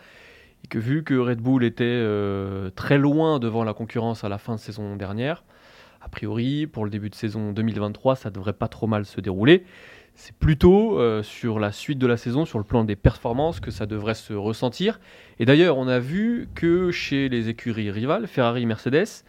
[0.71, 4.55] Que vu que Red Bull était euh, très loin devant la concurrence à la fin
[4.55, 5.45] de saison dernière,
[6.01, 9.65] a priori, pour le début de saison 2023, ça devrait pas trop mal se dérouler.
[10.15, 13.71] C'est plutôt euh, sur la suite de la saison, sur le plan des performances, que
[13.71, 15.01] ça devrait se ressentir.
[15.39, 19.25] Et d'ailleurs, on a vu que chez les écuries rivales, Ferrari Mercedes,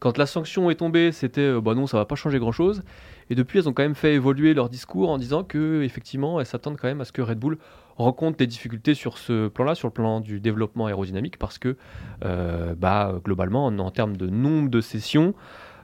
[0.00, 2.82] Quand la sanction est tombée, c'était euh, bah non, ça va pas changer grand chose.
[3.30, 6.46] Et depuis, elles ont quand même fait évoluer leur discours en disant que effectivement, elles
[6.46, 7.58] s'attendent quand même à ce que Red Bull
[7.96, 11.76] rencontre des difficultés sur ce plan-là, sur le plan du développement aérodynamique, parce que
[12.24, 15.34] euh, bah, globalement, en, en, termes de nombre de sessions,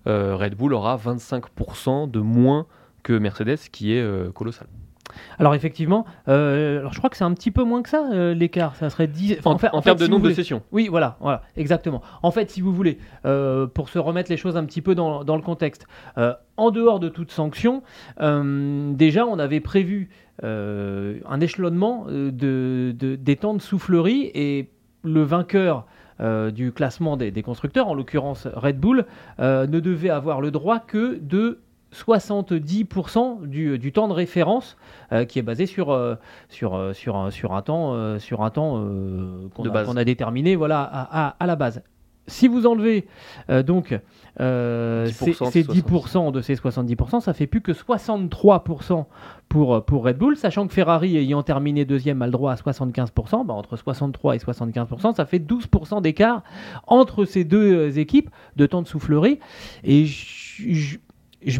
[0.07, 2.66] euh, Red Bull aura 25% de moins
[3.03, 4.68] que Mercedes, qui est euh, colossal.
[5.38, 8.35] Alors effectivement, euh, alors je crois que c'est un petit peu moins que ça euh,
[8.35, 8.77] l'écart.
[8.77, 10.62] Ça serait 10 en, fait, en, termes de nombre voulez, de sessions.
[10.72, 12.03] Oui, voilà, voilà, exactement.
[12.22, 15.25] En fait, si vous voulez, euh, pour se remettre les choses un petit peu dans,
[15.25, 15.87] dans le contexte,
[16.57, 17.83] en dehors de toute sanction,
[18.18, 20.11] déjà on avait prévu
[20.42, 22.31] un échelonnement de,
[22.92, 24.70] de, des temps de soufflerie et
[25.03, 25.87] le vainqueur.
[26.20, 29.07] du classement des, des, constructeurs, en l'occurrence Red Bull,
[29.38, 31.61] ne devait avoir le droit que de
[31.92, 34.76] 70% du, du, temps de référence
[35.12, 36.14] euh, qui est basé sur, euh,
[36.48, 38.72] sur, euh, sur, sur, un temps, sur un temps
[39.55, 41.83] qu'on a, qu a, déterminé voilà, à, à, à, la base.
[42.28, 43.09] Si vous enlevez
[43.66, 43.98] donc
[44.38, 49.07] 10%, ces, 10% de ces 70%, ça fait plus que 63%
[49.48, 53.44] pour, pour Red Bull, sachant que Ferrari ayant terminé deuxième a le droit à 75%,
[53.44, 56.44] bah entre 63 et 75%, ça fait 12% d'écart
[56.87, 59.40] entre ces deux équipes de temps de soufflerie.
[59.83, 60.98] Et je, je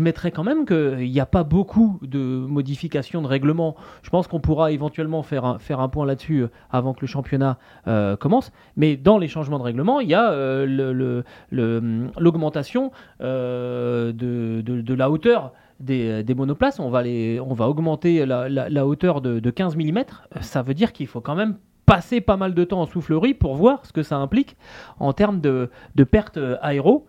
[0.01, 3.77] mettrais quand même qu'il n'y a pas beaucoup de modifications de règlement.
[4.03, 7.59] Je pense qu'on pourra éventuellement faire un, faire un point là-dessus avant que le championnat
[7.89, 8.53] euh, commence.
[8.77, 15.53] Mais dans les changements de règlement, il y a euh, l'augmentation euh, de, la hauteur
[15.81, 16.81] des, monoplaces.
[16.81, 20.05] On va, on va augmenter la, hauteur de, de 15 mm.
[20.41, 23.57] Ça veut dire qu'il faut quand même passer pas mal de temps en soufflerie pour
[23.57, 24.57] voir ce que ça implique
[25.01, 27.07] en termes de, de pertes aéro.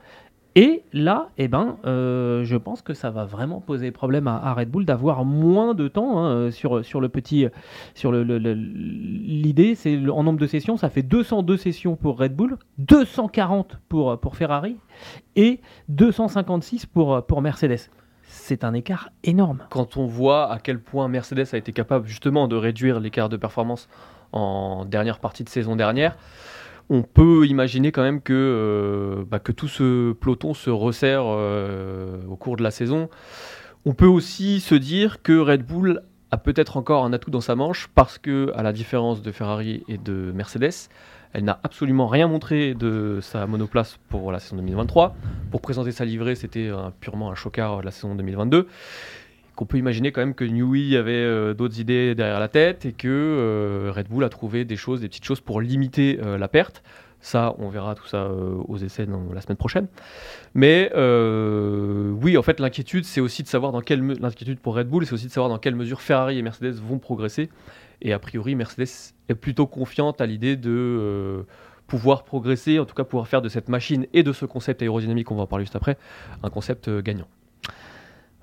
[0.56, 4.70] Et là, eh ben, euh, je pense que ça va vraiment poser problème à, Red
[4.70, 7.48] Bull d'avoir moins de temps hein, sur, sur le petit.
[7.96, 12.58] Sur le, l'idée, c'est en nombre de sessions, ça fait 202 sessions pour Red Bull,
[12.78, 14.78] 240 pour, pour Ferrari
[15.36, 17.90] et 256 pour, pour Mercedes.
[18.22, 19.64] C'est un écart énorme.
[19.70, 23.38] Quand on voit à quel point Mercedes a été capable justement de réduire l'écart de
[23.38, 23.90] performance
[24.32, 26.18] en dernière partie de saison dernière,
[26.90, 32.18] on peut imaginer quand même que, euh, bah, que tout ce peloton se resserre euh,
[32.28, 33.10] au cours de la saison.
[33.86, 37.56] On peut aussi se dire que Red Bull a peut-être encore un atout dans sa
[37.56, 40.90] manche parce que, à la différence de Ferrari et de Mercedes,
[41.34, 45.16] elle n'a absolument rien montré de sa monoplace pour la saison 2023.
[45.52, 46.70] Pour présenter sa livrée, c'était
[47.00, 48.68] purement un chocard de la saison 2022
[49.56, 52.92] qu'on peut imaginer quand même que Newey avait euh, d'autres idées derrière la tête et
[52.92, 56.48] que euh, Red Bull a trouvé des choses, des petites choses pour limiter euh, la
[56.48, 56.84] perte.
[57.20, 59.88] Ça, on verra tout ça aux essais dans, la semaine prochaine.
[60.56, 65.06] Mais oui, en fait, l'inquiétude, c'est aussi de savoir dans quelle l'inquiétude pour Red Bull,
[65.06, 67.50] c'est aussi de savoir dans quelle mesure Ferrari et Mercedes vont progresser.
[68.02, 71.46] Et a priori, Mercedes est plutôt confiante à l'idée de
[71.88, 75.32] pouvoir progresser, en tout cas pouvoir faire de cette machine et de ce concept aérodynamique,
[75.32, 75.98] on va en parler juste après,
[76.44, 77.28] un concept gagnant.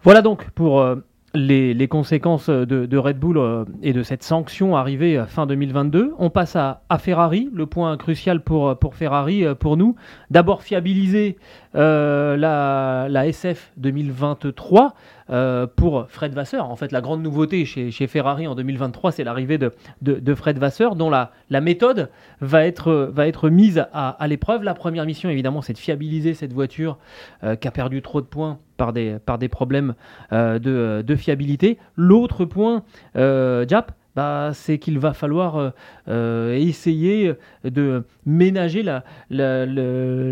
[0.03, 0.97] Voilà donc pour euh,
[1.35, 6.15] les, conséquences de, Red Bull euh, et de cette sanction arrivée fin 2022.
[6.19, 9.95] On passe à, Ferrari, le point crucial pour, Ferrari, pour nous.
[10.31, 11.37] D'abord fiabiliser
[11.77, 14.95] euh, la, SF 2023
[15.31, 16.69] euh, pour Fred Vasseur.
[16.69, 21.11] En fait, la grande nouveauté chez, Ferrari en 2023, c'est l'arrivée de, Fred Vasseur, dont
[21.11, 22.11] la, méthode
[22.41, 24.65] va être, mise à, l'épreuve.
[24.65, 26.99] La première mission, évidemment, c'est de fiabiliser cette voiture
[27.45, 29.95] euh, qui a perdu trop de points par des, par des problèmes
[30.33, 31.77] euh, de, de, fiabilité.
[31.97, 32.83] L'autre point,
[33.15, 35.75] euh, Jap, bah, c'est qu'il va falloir
[36.09, 39.83] euh, essayer de ménager la, la, la,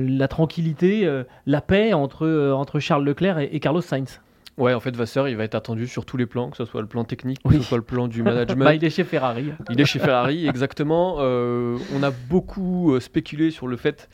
[0.03, 4.23] la tranquillité, euh, la paix entre, euh, entre Charles Leclerc et, et, Carlos Sainz.
[4.57, 6.81] Ouais, en fait, Vasseur, il va être attendu sur tous les plans, que ce soit
[6.81, 8.65] le plan technique, que ce soit le plan du management.
[8.65, 9.53] bah, il est chez Ferrari.
[9.69, 11.17] Il est chez Ferrari, exactement.
[11.19, 14.09] on a beaucoup spéculé sur le fait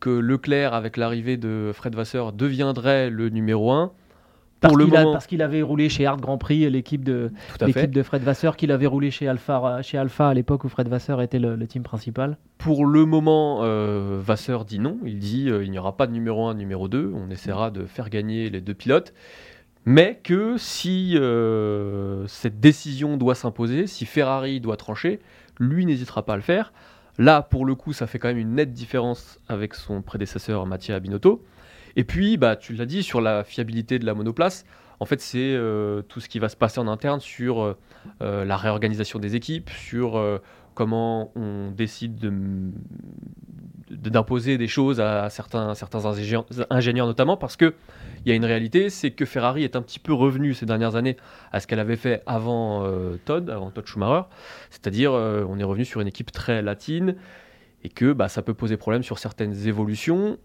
[0.00, 3.92] que Leclerc, avec l'arrivée de Fred Vasseur, deviendrait le numéro 1.
[4.60, 5.12] Parce qu'il, moment...
[5.12, 7.30] parce qu'il avait roulé chez Hard Grand Prix, l'équipe de,
[7.60, 10.88] l'équipe de Fred Vasseur, qu'il avait roulé chez Alpha, chez Alpha à l'époque où Fred
[10.88, 12.38] Vasseur était le, le team principal.
[12.56, 14.98] Pour le moment, euh, Vasseur dit non.
[15.04, 17.12] Il dit euh, il n'y aura pas de numéro 1, numéro 2.
[17.14, 19.12] On essaiera de faire gagner les deux pilotes.
[19.84, 25.20] Mais que si euh, cette décision doit s'imposer, si Ferrari doit trancher,
[25.60, 26.72] lui n'hésitera pas à le faire.
[27.18, 31.00] Là, pour le coup, ça fait quand même une nette différence avec son prédécesseur Mattia
[31.00, 31.44] Binotto.
[31.96, 34.64] Et puis, bah, tu l'as dit, sur la fiabilité de la monoplace,
[35.00, 37.76] en fait, c'est euh, tout ce qui va se passer en interne sur
[38.22, 40.38] euh, la réorganisation des équipes, sur euh,
[40.74, 42.32] comment on décide de,
[43.90, 47.72] d'imposer des choses à certains, certains ingénieurs, ingénieurs notamment, parce qu'il
[48.24, 51.16] y a une réalité, c'est que Ferrari est un petit peu revenu ces dernières années
[51.52, 54.26] à ce qu'elle avait fait avant euh, Todd, avant Todd Schumacher,
[54.70, 57.16] c'est-à-dire euh, on est revenu sur une équipe très latine,
[57.84, 60.38] et que bah, ça peut poser problème sur certaines évolutions,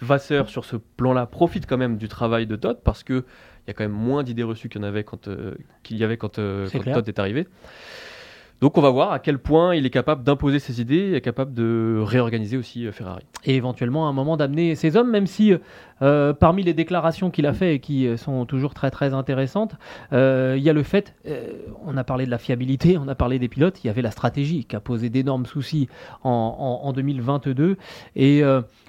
[0.00, 3.24] Vasseur, sur ce plan-là, profite quand même du travail de Todd parce qu'il
[3.66, 5.54] y a quand même moins d'idées reçues qu'il y, en avait quand, euh,
[5.90, 6.92] y avait quand, quand.
[6.92, 7.46] Todd est arrivé.
[8.60, 11.54] Donc on va voir à quel point il est capable d'imposer ses idées et capable
[11.54, 13.24] de réorganiser aussi euh, Ferrari.
[13.44, 15.54] et éventuellement à un moment d'amener ses hommes, même si
[16.02, 19.76] euh, parmi les déclarations qu'il a fait et qui euh, sont toujours très très intéressantes,
[20.12, 21.14] euh, il y a le fait,
[21.84, 24.10] on a parlé de la fiabilité, on a parlé des pilotes, il y avait la
[24.10, 25.88] stratégie qui a posé d'énormes soucis
[26.22, 27.76] en, en- en 2022
[28.16, 28.42] et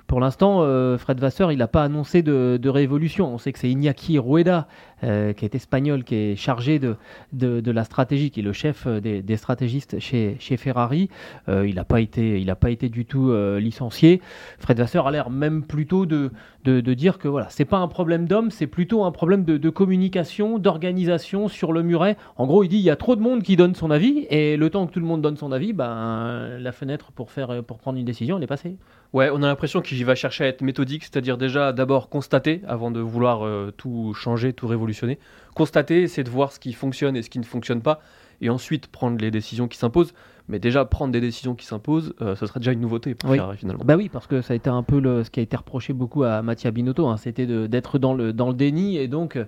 [0.08, 0.58] pour l'instant,
[0.98, 3.34] Fred Vasseur, il n'a pas annoncé de, révolution.
[3.34, 4.68] On sait que c'est Iñaki Rueda,
[5.02, 10.00] qui est espagnol, qui est chargé de, la stratégie, qui est le chef des, stratégistes
[10.00, 11.10] chez, Ferrari.
[11.48, 14.22] Il n'a pas été, il pas été du tout licencié.
[14.60, 16.32] Fred Vasseur a l'air même plutôt de,
[16.66, 20.60] de dire que voilà, c'est pas un problème d'homme, c'est plutôt un problème de, communication,
[20.60, 22.16] d'organisation sur le muret.
[22.38, 24.56] En gros, il dit il y a trop de monde qui donne son avis et
[24.56, 27.80] le temps que tout le monde donne son avis, ben la fenêtre pour faire pour
[27.80, 28.78] prendre une décision, elle est passée.
[29.14, 32.92] Ouais, on a l'impression qu'il va chercher à être méthodique, c'est-à-dire déjà d'abord constater avant
[32.92, 35.20] de vouloir euh, tout changer, tout révolutionner.
[35.56, 38.00] Constater, c'est de voir ce qui fonctionne et ce qui ne fonctionne pas,
[38.40, 40.14] et ensuite prendre les décisions qui s'imposent.
[40.52, 43.38] Mais déjà prendre des décisions qui s'imposent, euh, ce serait déjà une nouveauté pour Oui.
[43.38, 43.84] Ferrari finalement.
[43.86, 45.94] Bah oui, parce que ça a été un peu le, ce qui a été reproché
[45.94, 49.46] beaucoup à Mattia Binotto, hein, c'était d'être dans le, dans le déni et donc euh,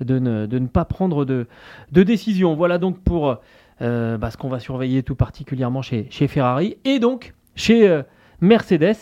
[0.00, 1.46] de ne, de ne pas prendre de,
[1.92, 2.54] de décision.
[2.56, 3.38] Voilà donc pour
[3.80, 8.02] euh, bah, ce qu'on va surveiller tout particulièrement chez, chez Ferrari et donc chez euh,
[8.40, 8.96] Mercedes.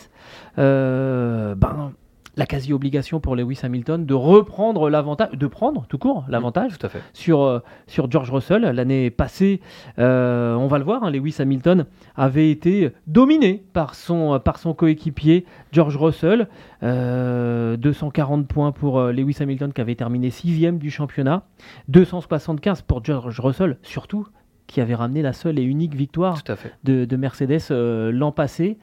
[0.55, 1.91] ben,
[2.39, 6.89] la quasi-obligation pour Lewis Hamilton de reprendre l'avantage, de prendre tout court l'avantage Tout à
[6.89, 7.01] fait.
[7.13, 8.61] sur, euh, sur George Russell.
[8.61, 9.59] L'année passée,
[9.99, 14.73] euh, on va le voir, hein, Lewis Hamilton avait été dominé par son, par son
[14.73, 16.47] coéquipier George Russell.
[16.81, 21.43] Euh, 240 points pour euh, Lewis Hamilton qui avait terminé sixième du championnat.
[21.89, 24.27] 275 pour George Russell, surtout
[24.65, 26.37] qui avait ramené la seule et unique victoire
[26.85, 28.77] de, de Mercedes euh, l'an passé.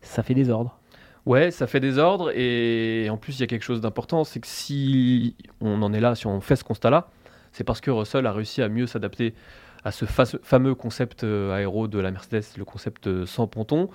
[0.00, 0.78] Ça fait des ordres.
[1.26, 4.40] Ouais, ça fait des ordres et en plus il y a quelque chose d'important, c'est
[4.40, 7.08] que si on en est là, si on fait ce constat-là,
[7.52, 9.34] c'est parce que Russell a réussi à mieux s'adapter
[9.84, 13.88] à ce fa- fameux concept euh, aéro de la Mercedes, le concept euh, sans ponton.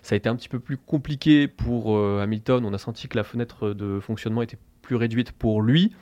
[0.00, 3.16] Ça a été un petit peu plus compliqué pour euh, Hamilton, on a senti que
[3.18, 5.92] la fenêtre de fonctionnement était plus réduite pour lui.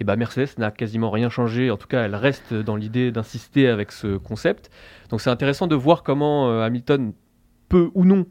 [0.00, 3.68] Et bah Mercedes n'a quasiment rien changé, en tout cas elle reste dans l'idée d'insister
[3.68, 4.70] avec ce concept.
[5.10, 7.12] Donc c'est intéressant de voir comment Hamilton
[7.68, 8.26] peut ou non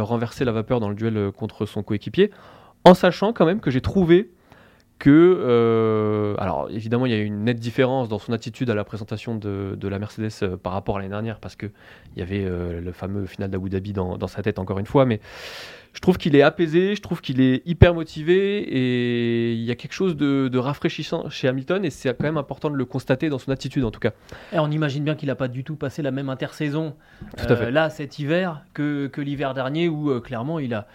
[0.00, 2.30] renverser la vapeur dans le duel euh, contre son coéquipier,
[2.84, 4.30] en sachant quand même que j'ai trouvé
[4.98, 8.84] que, euh, alors évidemment il y a une nette différence dans son attitude à la
[8.84, 11.70] présentation de, de la Mercedes euh, par rapport à l'année dernière, parce qu'il
[12.16, 15.04] y avait euh, le fameux final d'Abu Dhabi dans, dans sa tête encore une fois,
[15.04, 15.20] mais
[15.92, 19.74] je trouve qu'il est apaisé, je trouve qu'il est hyper motivé, et il y a
[19.74, 23.28] quelque chose de, de rafraîchissant chez Hamilton, et c'est quand même important de le constater
[23.28, 24.12] dans son attitude en tout cas.
[24.52, 26.94] Et on imagine bien qu'il n'a pas du tout passé la même intersaison
[27.36, 27.70] Tout à fait.
[27.70, 30.86] là cet hiver que, que l'hiver dernier où clairement il, a,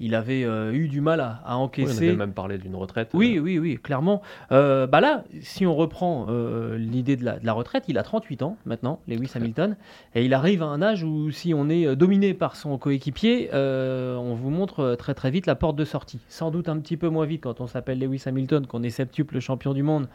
[0.00, 2.08] il avait euh, eu du mal à, à Oui, on encaisser.
[2.08, 3.10] avait même parlé d'une retraite.
[3.14, 4.22] Oui, oui, oui, clairement.
[4.50, 8.02] Euh, bah là, si on reprend euh, l'idée de la, de la retraite, il a
[8.02, 9.76] 38 ans maintenant, Lewis Hamilton,
[10.14, 13.50] et il arrive à un âge où si on est euh, dominé par son coéquipier,
[13.54, 16.20] euh, on vous montre euh, très très vite la porte de sortie.
[16.28, 19.38] Sans doute un petit peu moins vite quand on s'appelle Lewis Hamilton, qu'on est septuple
[19.38, 20.08] champion du monde,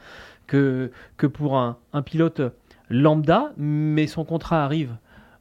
[0.47, 2.41] que, que pour un, un pilote
[2.89, 4.95] lambda, mais son contrat arrive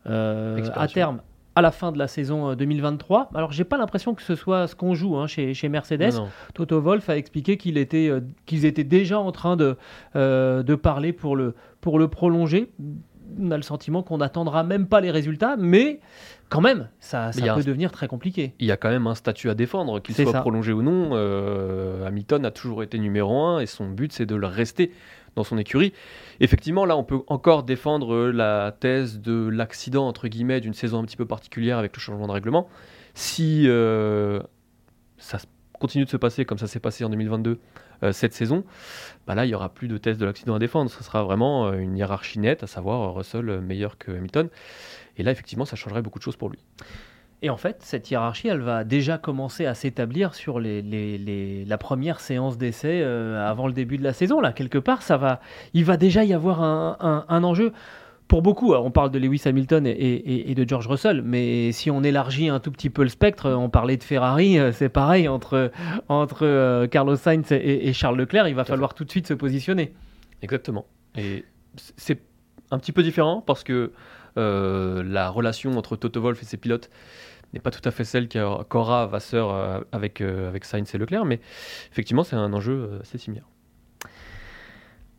[0.06, 1.20] euh, à terme
[1.58, 3.30] à la fin de la saison euh, 2023.
[3.34, 6.12] Alors j'ai pas l'impression que ce soit ce qu'on joue hein, chez, chez Mercedes.
[6.14, 6.28] Non, non.
[6.54, 9.76] Toto Wolff a expliqué était, euh, qu'ils étaient déjà en train de,
[10.16, 12.70] euh, de parler pour le, pour le prolonger.
[13.40, 16.00] On a le sentiment qu'on n'attendra même pas les résultats, mais
[16.48, 18.54] quand même, ça, ça peut un- devenir très compliqué.
[18.58, 20.40] il y a quand même un statut à défendre, qu'il soit ça.
[20.40, 21.10] prolongé ou non.
[21.12, 24.92] Euh, Hamilton a toujours été numéro un et son but c'est de le rester
[25.38, 25.92] dans son écurie.
[26.40, 30.98] Effectivement, là on peut encore défendre euh, la thèse de l'accident entre guillemets d'une saison
[30.98, 32.68] un petit peu particulière avec le changement de règlement.
[33.14, 34.40] Si euh,
[35.16, 35.38] ça
[35.80, 37.58] continue de se passer comme ça s'est passé en 2022
[38.02, 38.64] euh, cette saison,
[39.26, 40.90] bah là il y aura plus de thèse de l'accident à défendre.
[40.90, 44.48] Ce sera vraiment une hiérarchie nette, à savoir Russell meilleur que Hamilton.
[45.16, 46.58] Et là effectivement ça changerait beaucoup de choses pour lui.
[47.40, 51.64] Et en fait, cette hiérarchie, elle va déjà commencer à s'établir sur les, les- les-
[51.64, 54.40] la première séance d'essai euh, avant le début de la saison.
[54.40, 55.40] Là, quelque part, ça va,
[55.72, 57.72] il va déjà y avoir un, un- un enjeu.
[58.26, 61.70] Pour beaucoup, alors on parle de Lewis Hamilton et, et- et de George Russell, mais
[61.72, 64.90] si on élargit un tout petit peu le spectre, on parlait de Ferrari, euh, c'est
[64.90, 65.70] pareil entre,
[66.08, 69.28] entre euh, Carlos Sainz et, et Charles Leclerc, il va Tout falloir tout de suite
[69.28, 69.94] se positionner.
[70.42, 70.86] Exactement.
[71.16, 71.44] Et
[71.96, 72.20] c'est
[72.70, 73.92] un petit peu différent parce que
[74.36, 76.90] euh, la relation entre Toto Wolff et ses pilotes
[77.54, 80.98] n'est pas tout à fait celle qu'a- qu'aura Vasseur euh, avec, euh, avec Sainz et
[80.98, 81.40] Leclerc, mais
[81.90, 83.46] effectivement, c'est un enjeu euh, assez similaire.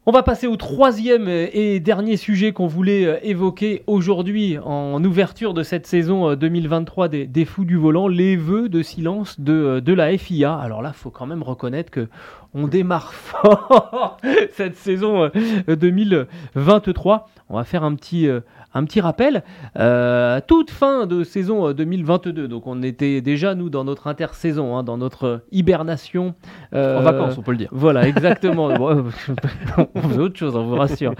[0.06, 5.62] On va passer au troisième et dernier sujet qu'on voulait évoquer aujourd'hui en ouverture de
[5.62, 9.94] cette saison 2023 euh, des, des Fous du Volant, les vœux de silence de, de
[9.94, 10.56] la FIA.
[10.56, 12.08] Alors là, il faut quand même reconnaître que
[12.56, 14.18] on démarre fort
[14.54, 15.30] cette saison
[15.68, 17.30] 2023.
[17.50, 18.28] On va faire un petit,
[18.74, 19.44] un petit rappel,
[19.78, 24.78] euh, toute fin de saison 2022, euh, donc on était déjà nous dans notre intersaison,
[24.78, 26.36] hein, dans notre hibernation.
[26.74, 27.70] Euh, en vacances, on peut le dire.
[27.72, 28.68] Voilà, exactement.
[29.96, 31.14] on faisait autre chose, on vous rassure.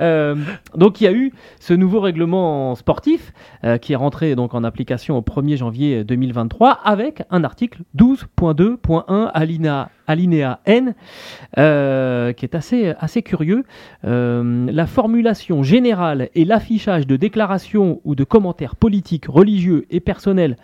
[0.00, 0.36] Euh,
[0.74, 3.32] donc il y a eu ce nouveau règlement sportif
[3.80, 9.90] qui est rentré donc en application au 1er janvier 2023 avec un article 12.2.1 alinéa
[10.06, 10.94] alinéa N,
[11.58, 13.64] euh, qui est assez, assez curieux.
[14.04, 20.56] Euh, la formulation générale et l'affichage de déclarations ou de commentaires politiques, religieux et personnels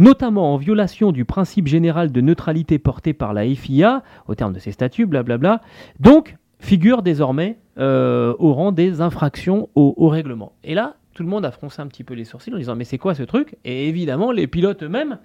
[0.00, 4.60] notamment en violation du principe général de neutralité porté par la FIA, au terme de
[4.60, 5.60] ses statuts, blablabla,
[5.98, 10.52] donc figure désormais euh, au rang des infractions au, règlement.
[10.62, 12.84] Et là, tout le monde a froncé un petit peu les sourcils en disant mais
[12.84, 13.56] c'est quoi ce truc?
[13.64, 15.18] Et évidemment, les pilotes eux-mêmes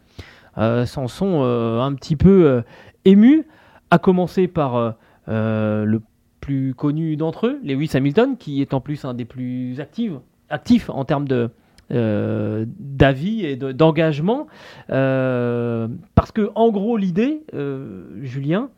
[0.58, 2.63] s'en sont un petit peu
[3.06, 3.46] ému,
[3.92, 4.92] à commencer par euh,
[5.28, 6.02] euh, le
[6.39, 11.06] plus connu d'entre eux, Lewis Hamilton, qui est en plus un des plus actifs, en
[11.06, 11.50] termes de,
[11.92, 14.48] euh, d'avis et d'engagement.
[14.88, 17.44] parce que, en gros, l'idée,
[18.22, 18.70] Julien,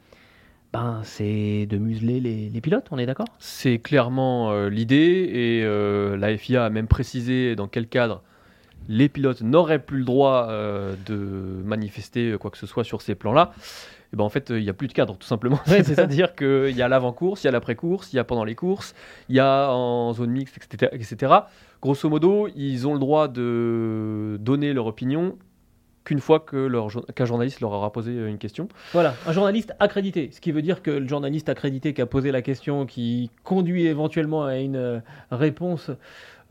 [0.73, 3.27] ben, c'est de museler les, pilotes, on est d'accord?
[3.39, 8.21] C'est clairement l'idée, et la FIA a même précisé dans quel cadre
[8.87, 10.47] les pilotes n'auraient plus le droit
[11.07, 13.53] de manifester quoi que ce soit sur ces plans-là.
[14.13, 15.59] Eh ben, en fait, il n'y a plus de cadre, tout simplement.
[15.65, 18.95] C'est-à-dire qu'il y a l'avant-course, il y a l'après-course, il y a pendant les courses,
[19.29, 21.33] il y a en zone mixte, etc., etc.
[21.81, 25.37] Grosso modo, ils ont le droit de donner leur opinion
[26.05, 26.69] qu'une fois que
[27.11, 28.67] qu'un journaliste leur aura posé une question.
[28.93, 32.31] Voilà, un journaliste accrédité, ce qui veut dire que le journaliste accrédité qui a posé
[32.31, 34.99] la question, qui conduit éventuellement à une euh,
[35.31, 35.91] réponse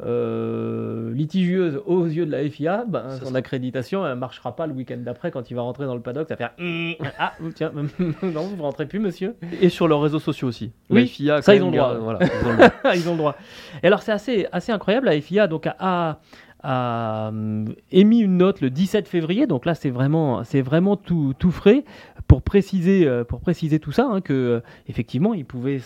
[0.02, 4.96] euh, litigieuse aux yeux de la FIA, ben, son accréditation ne marchera pas le week-end
[4.98, 7.70] d'après quand il va rentrer dans le paddock, ça va faire ah tiens
[8.22, 9.36] non vous ne rentrez plus monsieur.
[9.60, 10.72] Et sur leurs réseaux sociaux aussi.
[10.90, 11.94] Oui, FIA, ça ils ont, le droit.
[11.94, 12.70] Voilà, ils ont le droit.
[12.96, 13.36] ils ont le droit.
[13.84, 16.18] Et alors c'est assez assez incroyable la FIA donc a,
[16.64, 21.34] a euh, émis une note le 17 février, donc là c'est vraiment, c'est vraiment tout,
[21.50, 21.84] frais
[22.26, 25.80] pour préciser, euh, pour préciser tout ça, hein, que euh, effectivement ils pouvaient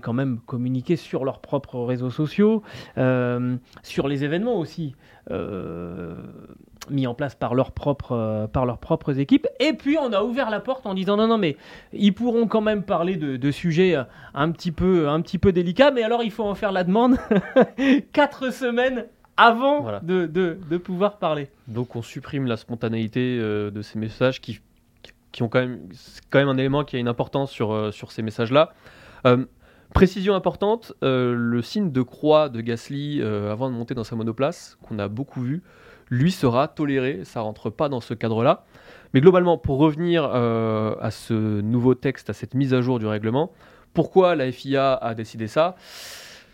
[0.00, 2.62] quand même communiquer sur leurs propres réseaux sociaux,
[3.82, 4.94] sur les événements aussi
[6.90, 9.46] mis en place par leurs propres, par leurs propres équipes.
[9.60, 11.56] Et puis on a ouvert la porte en disant non non mais
[11.92, 13.96] ils pourront quand même parler de, de sujets
[14.34, 17.16] un petit peu, un petit peu délicats, mais alors il faut en faire la demande
[18.12, 19.06] quatre semaines
[19.38, 21.48] avant de, de, pouvoir parler.
[21.68, 24.60] Donc on supprime la spontanéité euh, de ces messages qui,
[25.30, 25.88] qui ont quand même,
[26.28, 28.72] quand même un élément qui a une importance sur, euh, sur ces messages-là.
[29.26, 29.46] Euh,
[29.94, 34.98] précision importante, le signe de croix de Gasly avant de monter dans sa monoplace, qu'on
[34.98, 35.62] a beaucoup vu,
[36.10, 38.64] lui sera toléré, ça rentre pas dans ce cadre-là.
[39.14, 43.52] Mais globalement, pour revenir à ce nouveau texte, à cette mise à jour du règlement,
[43.94, 45.76] pourquoi la FIA a décidé ça?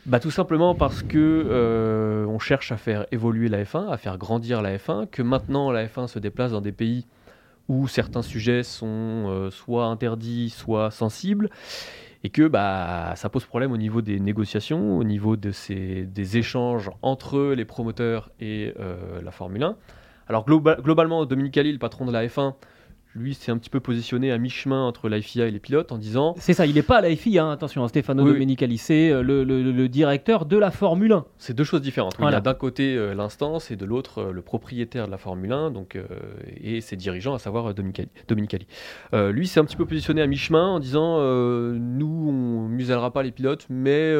[0.06, 4.18] Bah, Tout simplement parce que euh, on cherche à faire évoluer la F1, à faire
[4.18, 7.06] grandir la F1, que maintenant la F1 se déplace dans des pays
[7.68, 8.86] où certains sujets sont
[9.28, 11.48] euh, soit interdits, soit sensibles,
[12.24, 17.52] et que bah, ça pose problème au niveau des négociations, au niveau des échanges entre
[17.52, 19.76] les promoteurs et euh, la Formule 1.
[20.26, 22.54] Alors globalement, Dominique Ali, le patron de la F1,
[23.14, 25.98] lui s'est un petit peu positionné à mi-chemin entre la FIA et les pilotes en
[25.98, 26.34] disant.
[26.38, 29.22] C'est ça, il n'est pas à la FIA, hein, attention, hein, Stefano Domenicali, c'est euh,
[29.22, 31.24] le, directeur de la Formule 1.
[31.38, 32.16] C'est deux choses différentes.
[32.18, 35.18] Il y a d'un côté euh, l'instance et de l'autre euh, le propriétaire de la
[35.18, 35.98] Formule 1 donc,
[36.60, 38.66] et ses dirigeants, à savoir Domenicali.
[39.12, 43.22] lui s'est un petit peu positionné à mi-chemin en disant nous, on ne musellera pas
[43.22, 44.14] les pilotes, mais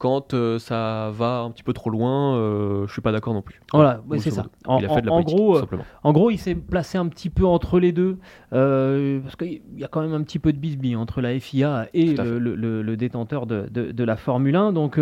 [0.00, 3.42] quand euh, ça va un petit peu trop loin, euh, je suis pas d'accord non
[3.42, 3.60] plus.
[3.74, 4.46] Voilà, c'est ça.
[4.66, 5.66] En, il a fait de la politique, gros, euh,
[6.02, 8.16] en gros, il s'est placé un petit peu entre les deux,
[8.50, 12.14] parce qu'il y a quand même un petit peu de bisbille entre la FIA et
[12.14, 14.72] le, détenteur de, la Formule 1.
[14.72, 14.98] Donc,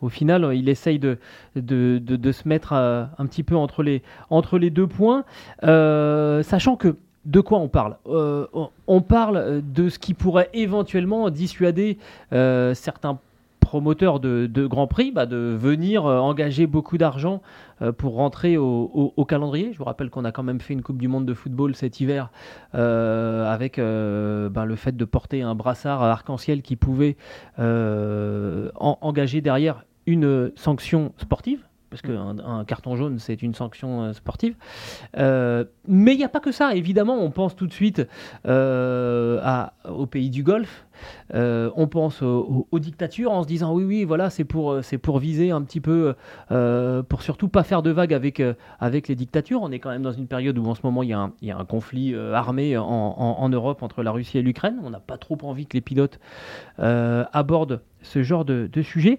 [0.00, 1.18] au final, il essaye de,
[1.56, 5.24] de, se mettre un petit peu entre les, entre les deux points,
[5.60, 11.98] sachant que de quoi on parle On parle de ce qui pourrait éventuellement dissuader
[12.30, 13.18] certains
[13.60, 17.42] promoteur de, Grand Prix bah, de venir euh, engager beaucoup d'argent
[17.82, 19.72] euh, pour rentrer au, calendrier.
[19.72, 22.00] Je vous rappelle qu'on a quand même fait une Coupe du Monde de football cet
[22.00, 22.30] hiver
[22.74, 27.16] euh, avec bah, le fait de porter un brassard arc-en-ciel qui pouvait
[27.58, 31.66] engager derrière une sanction sportive
[31.96, 34.54] parce qu'un un carton jaune, c'est une sanction euh, sportive.
[35.16, 36.74] Euh, mais il n'y a pas que ça.
[36.74, 38.06] Évidemment, on pense tout de suite
[38.46, 40.84] euh, à, au pays du Golfe.
[41.34, 44.80] Euh, on pense aux, dictatures en se disant oui, oui, voilà, c'est pour,
[45.18, 46.14] viser un petit peu,
[47.08, 48.38] pour surtout pas faire de vagues avec,
[49.08, 49.62] les dictatures.
[49.62, 51.64] On est quand même dans une période où en ce moment il y a un,
[51.64, 54.80] conflit armé en, Europe entre la Russie et l'Ukraine.
[54.82, 56.18] On n'a pas trop envie que les pilotes
[56.78, 59.18] abordent ce genre de, de sujet.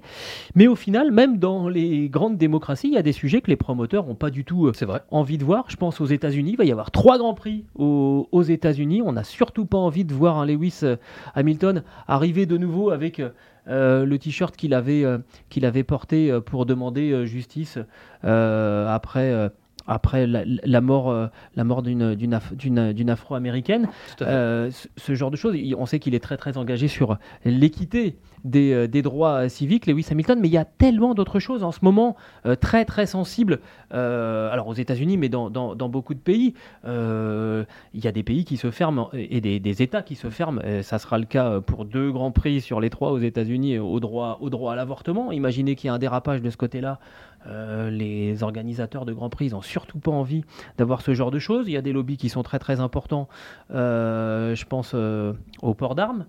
[0.56, 3.56] Mais au final, même dans les grandes démocraties, il y a des sujets que les
[3.56, 5.02] promoteurs n'ont pas du tout euh, vrai.
[5.12, 5.66] envie de voir.
[5.70, 6.52] Je pense aux États-Unis.
[6.52, 9.02] Il va y avoir trois grands prix aux, aux États-Unis.
[9.06, 10.96] On n'a surtout pas envie de voir un Lewis euh,
[11.36, 13.22] Hamilton arriver de nouveau avec
[13.70, 15.18] euh, le t-shirt qu'il avait, euh,
[15.50, 17.78] qu'il avait porté euh, pour demander justice
[18.24, 19.52] après.
[19.88, 23.88] Après la, la mort, euh, la mort d'une, Af- afro-américaine.
[24.22, 25.56] Euh, ce, ce genre de choses.
[25.56, 29.86] Il- On sait qu'il est très très engagé sur l'équité des, euh, des droits civiques,
[29.88, 32.16] Lewis Hamilton, mais il y a tellement d'autres choses en ce moment
[32.46, 33.60] euh, très très sensibles.
[33.92, 36.54] alors aux États-Unis, mais dans, dans- dans beaucoup de pays,
[36.86, 40.62] il y a des pays qui se ferment et des, des États qui se ferment.
[40.62, 44.00] Et ça sera le cas pour deux grands prix sur les trois aux États-Unis au
[44.00, 45.32] droit, au droit à l'avortement.
[45.32, 47.00] Imaginez qu'il y a un dérapage de ce côté-là.
[47.46, 50.44] Euh, les organisateurs de grands prix n'ont surtout pas envie
[50.78, 51.68] d'avoir ce genre de choses.
[51.68, 53.30] Il y a des lobbies qui sont très très importants.
[53.72, 56.26] Euh, je pense euh, au port d'armes.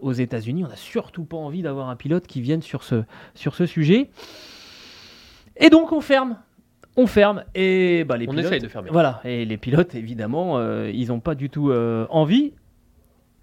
[0.00, 3.54] Aux États-Unis, on n'a surtout pas envie d'avoir un pilote qui vienne sur ce, sur
[3.54, 4.10] ce sujet.
[5.56, 6.36] Et donc on ferme.
[6.96, 8.90] On ferme et bah, les On pilotes, essaye de fermer.
[8.90, 12.52] Voilà, et les pilotes, évidemment, euh, ils n'ont pas du tout euh, envie.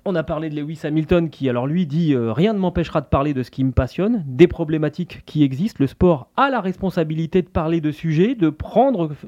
[0.05, 3.07] On a parlé de Lewis Hamilton qui, alors lui, dit euh, Rien ne m'empêchera de
[3.07, 5.77] parler de ce qui me passionne, des problématiques qui existent.
[5.81, 8.55] Le sport a la responsabilité de parler de sujets, de,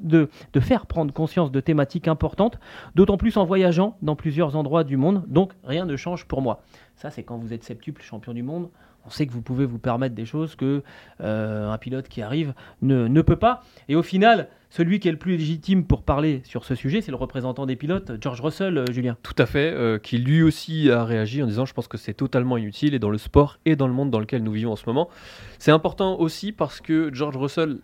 [0.01, 2.57] de faire prendre conscience de thématiques importantes,
[2.95, 5.26] d'autant plus en voyageant dans plusieurs endroits du monde.
[5.28, 6.63] Donc, rien ne change pour moi.
[6.95, 8.69] Ça, c'est quand vous êtes septuple champion du monde.
[9.05, 10.83] On sait que vous pouvez vous permettre des choses que
[11.21, 13.63] euh, un pilote qui arrive ne, ne peut pas.
[13.89, 17.11] Et au final, celui qui est le plus légitime pour parler sur ce sujet, c'est
[17.11, 19.17] le représentant des pilotes, George Russell, euh, Julien.
[19.23, 22.13] Tout à fait, euh, qui lui aussi a réagi en disant je pense que c'est
[22.13, 24.75] totalement inutile et dans le sport et dans le monde dans lequel nous vivons en
[24.75, 25.09] ce moment.
[25.57, 27.79] C'est important aussi parce que George Russell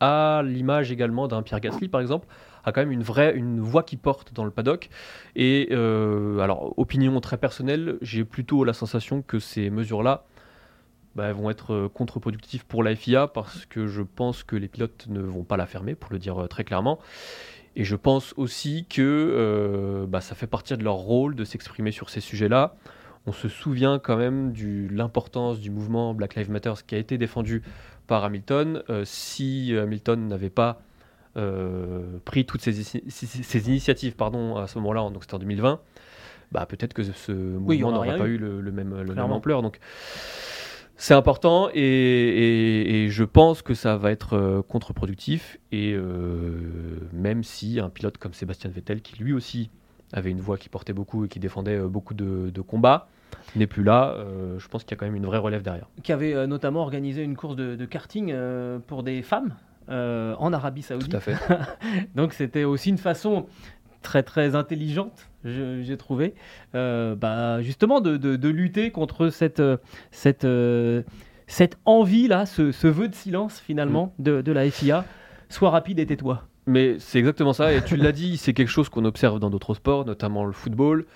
[0.00, 2.26] a l'image également d'un Pierre Gasly par exemple,
[2.64, 4.90] a quand même une vraie une voix qui porte dans le paddock.
[5.34, 10.24] Et alors opinion très personnelle, j'ai plutôt la sensation que ces mesures-là
[11.14, 15.06] bah, vont être euh, contre-productives pour la FIA parce que je pense que les pilotes
[15.08, 16.98] ne vont pas la fermer, pour le dire euh, très clairement.
[17.76, 21.92] Et je pense aussi que euh, bah, ça fait partie de leur rôle de s'exprimer
[21.92, 22.74] sur ces sujets-là.
[23.26, 27.18] On se souvient quand même de l'importance du mouvement Black Lives Matter qui a été
[27.18, 27.62] défendu
[28.08, 28.82] par Hamilton.
[28.90, 30.80] Euh, si Hamilton n'avait pas
[31.36, 32.96] euh, pris toutes ces,
[33.68, 35.78] initiatives pardon, à ce moment-là, donc c'était en 2020,
[36.50, 38.34] bah, peut-être que ce mouvement aurait n'aurait pas eu.
[38.34, 39.36] eu le, le même, le même Clairement.
[39.36, 39.62] ampleur.
[39.62, 39.78] Donc
[41.00, 45.58] c'est important et, et- et je pense que ça va être euh, contre-productif.
[45.72, 49.70] Et euh, même si un pilote comme Sébastien Vettel, qui lui aussi
[50.12, 53.08] avait une voix qui portait beaucoup et qui défendait euh, beaucoup de, de combats,
[53.56, 55.88] n'est plus là, euh, je pense qu'il y a quand même une vraie relève derrière.
[56.02, 59.54] qui avait euh, notamment organisé une course de, de karting euh, pour des femmes
[59.90, 61.08] en Arabie Saoudite.
[61.10, 61.34] Tout à fait.
[62.14, 63.46] Donc c'était aussi une façon
[64.02, 66.34] très très intelligente, j'ai trouvé,
[66.74, 69.76] euh, bah, justement de, de- de lutter contre cette, euh,
[70.10, 71.02] cette, euh,
[71.46, 74.22] cette envie là, ce, ce vœu de silence finalement Mm.
[74.22, 75.04] de, de la FIA.
[75.48, 76.44] Sois rapide et tais-toi.
[76.66, 79.72] Mais c'est exactement ça, et tu l'as dit, c'est quelque chose qu'on observe dans d'autres
[79.74, 81.06] sports, notamment le football.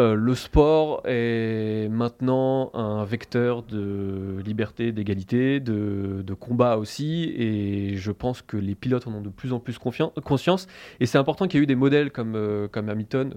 [0.00, 8.10] Euh, le sport est maintenant un vecteur de liberté, d'égalité, de, combat aussi, et je
[8.10, 10.66] pense que les pilotes en ont de plus en plus conscience.
[10.98, 13.34] Et c'est important qu'il y ait eu des modèles comme, euh, comme Hamilton,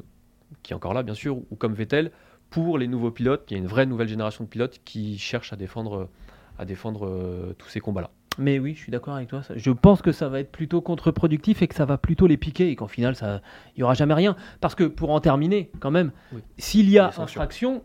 [0.63, 2.11] qui est encore là bien sûr, ou comme Vettel,
[2.49, 3.45] pour les nouveaux pilotes.
[3.49, 6.09] Il y a une vraie nouvelle génération de pilotes qui cherchent à défendre,
[6.57, 8.09] à défendre euh, tous ces combats-là.
[8.37, 9.41] Mais oui, je suis d'accord avec toi.
[9.55, 12.69] Je pense que ça va être plutôt contre-productif et que ça va plutôt les piquer
[12.69, 13.41] et qu'en final, ça,
[13.75, 14.35] il y aura jamais rien.
[14.61, 16.41] Parce que pour en terminer, quand même, Oui.
[16.57, 17.81] s'il y a infraction,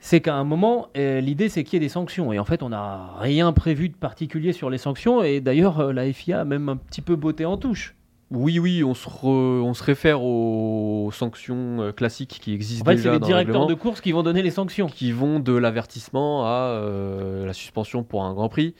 [0.00, 2.32] c'est qu'à un moment, euh, l'idée c'est qu'il y ait des sanctions.
[2.32, 5.22] Et en fait, on n'a rien prévu de particulier sur les sanctions.
[5.22, 7.94] Et d'ailleurs, euh, la FIA a même un petit peu botté en touche.
[8.34, 12.84] Oui, oui, on se, re- on se réfère aux sanctions euh, classiques qui En existent
[12.86, 14.86] fait, c'est déjà les le directeurs de course qui vont donner les sanctions.
[14.86, 18.74] qui vont de l'avertissement à euh, la suspension pour un Grand Prix.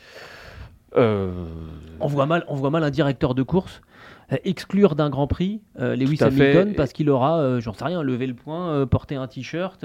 [0.96, 1.30] Euh,
[2.00, 3.80] On voit mal, on voit mal un directeur de course
[4.32, 6.24] euh, exclure d'un Grand Prix euh, Lewis fait.
[6.24, 9.84] Hamilton parce qu'il aura, euh, j'en sais rien, levé le poing, euh, porté un t-shirt.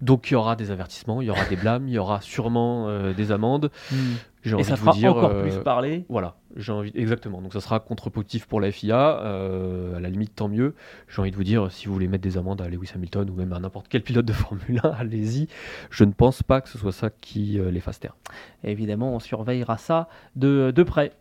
[0.00, 2.88] donc il y aura des avertissements, il y aura des blâmes, il y aura sûrement
[3.12, 3.70] des amendes.
[3.90, 4.14] hmm.
[4.44, 6.04] J'ai Et ça fera dire, encore euh, plus parler.
[6.10, 7.40] Voilà, j'ai envie exactement.
[7.40, 9.20] Donc ça sera contre-productif pour la FIA.
[9.22, 10.74] euh, à la limite, tant mieux.
[11.08, 13.34] J'ai envie de vous dire, si vous voulez mettre des amendes à Lewis Hamilton ou
[13.34, 15.48] même à n'importe quel pilote de Formule 1, allez-y.
[15.90, 18.16] Je ne pense pas que ce soit ça qui euh, les fasse taire.
[18.64, 21.12] Évidemment, on surveillera ça de, de près.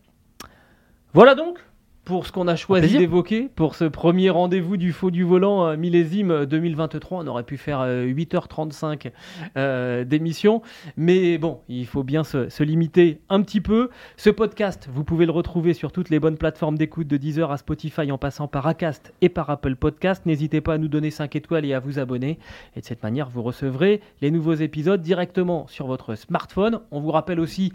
[1.13, 1.59] Voilà donc
[2.05, 5.77] pour ce qu'on a choisi d'évoquer pour ce premier rendez-vous du faux du volant euh,
[5.77, 7.23] millésime 2023.
[7.23, 9.11] On aurait pu faire euh, 8h35
[9.55, 10.61] euh, d'émission,
[10.97, 13.89] mais bon, il faut bien se, se limiter un petit peu.
[14.17, 17.57] Ce podcast, vous pouvez le retrouver sur toutes les bonnes plateformes d'écoute de Deezer à
[17.57, 20.25] Spotify en passant par Acast et par Apple Podcast.
[20.25, 22.39] N'hésitez pas à nous donner 5 étoiles et à vous abonner.
[22.75, 26.81] Et de cette manière, vous recevrez les nouveaux épisodes directement sur votre smartphone.
[26.91, 27.71] On vous rappelle aussi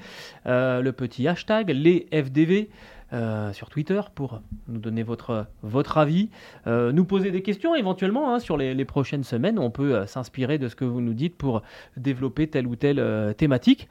[0.46, 2.68] euh, le petit hashtag, les FDV.
[3.12, 6.28] Euh, sur Twitter pour nous donner votre, votre avis,
[6.66, 9.58] euh, nous poser des questions éventuellement hein, sur les, les prochaines semaines.
[9.58, 11.62] On peut euh, s'inspirer de ce que vous nous dites pour
[11.96, 13.88] développer telle ou telle thématique.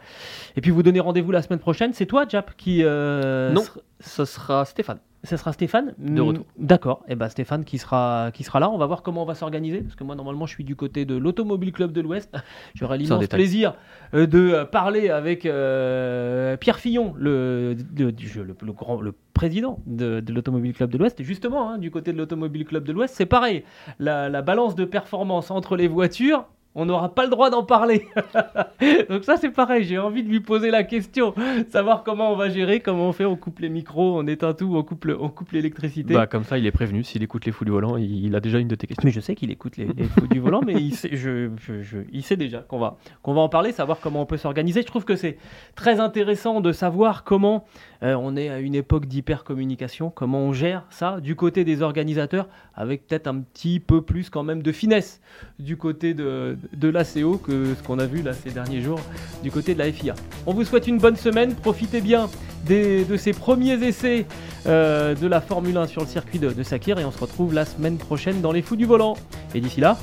[0.55, 1.93] Et puis vous donner rendez-vous la semaine prochaine.
[1.93, 2.83] C'est toi, Jap, qui.
[2.83, 3.63] Non.
[3.99, 4.99] Ce sera Stéphane.
[5.23, 6.45] Ce sera Stéphane De Mm, retour.
[6.57, 7.03] D'accord.
[7.07, 8.69] Et ben Stéphane qui sera, qui sera là.
[8.69, 9.81] On va voir comment on va s'organiser.
[9.81, 12.33] Parce que moi, normalement, je suis du côté de l'Automobile Club de l'Ouest.
[12.75, 13.73] J'aurai l'immense plaisir
[14.13, 19.13] euh, de euh, parler avec euh, Pierre Fillon, le, le, du- le- le grand, le
[19.33, 21.19] président de, de l'Automobile Club de l'Ouest.
[21.19, 23.63] Et Justement, hein, du côté de l'Automobile Club de l'Ouest, c'est pareil.
[23.99, 26.45] La, la balance de performance entre les voitures.
[26.79, 28.05] On n'aura pas le droit d'en parler.
[29.09, 31.33] Donc ça c'est pareil, j'ai envie de lui poser la question,
[31.69, 34.75] savoir comment on va gérer, comment on fait, on coupe les micros, on éteint tout,
[34.77, 36.13] on coupe le- on coupe l'électricité.
[36.13, 37.03] Bah, comme ça, il est prévenu.
[37.03, 39.05] S'il écoute les fous du volant, il, il a déjà une de tes questions.
[39.07, 41.81] Mais je sais qu'il écoute les, les fous du volant, mais il sait, je, je-
[41.81, 44.81] je- il sait déjà qu'on va, qu'on va en parler, savoir comment on peut s'organiser.
[44.81, 45.37] Je trouve que c'est
[45.75, 47.65] très intéressant de savoir comment
[48.03, 52.47] euh, on est à une époque d'hypercommunication, comment on gère ça du côté des organisateurs,
[52.75, 55.21] avec peut-être un petit peu plus quand même de finesse
[55.59, 58.99] du côté de, de l'ACO que ce qu'on a vu là ces derniers jours
[59.43, 60.15] du côté de la FIA.
[60.45, 62.29] On vous souhaite une bonne semaine, profitez bien
[62.65, 64.25] des- de ces premiers essais
[64.65, 67.53] euh, de la Formule 1 sur le circuit de, de Sakir et on se retrouve
[67.53, 69.15] la semaine prochaine dans les fous du volant.
[69.55, 69.97] Et d'ici là,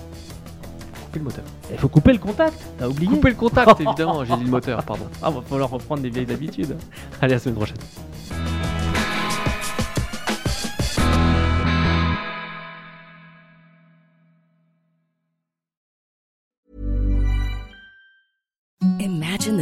[1.04, 1.44] Coupez le moteur.
[1.70, 4.24] il faut couper le contact, t'as oublié Couper le contact, évidemment.
[4.24, 5.04] J'ai dit le moteur, pardon.
[5.22, 6.76] Ah, va falloir reprendre des vieilles habitudes.
[7.20, 7.76] Allez, à la semaine prochaine.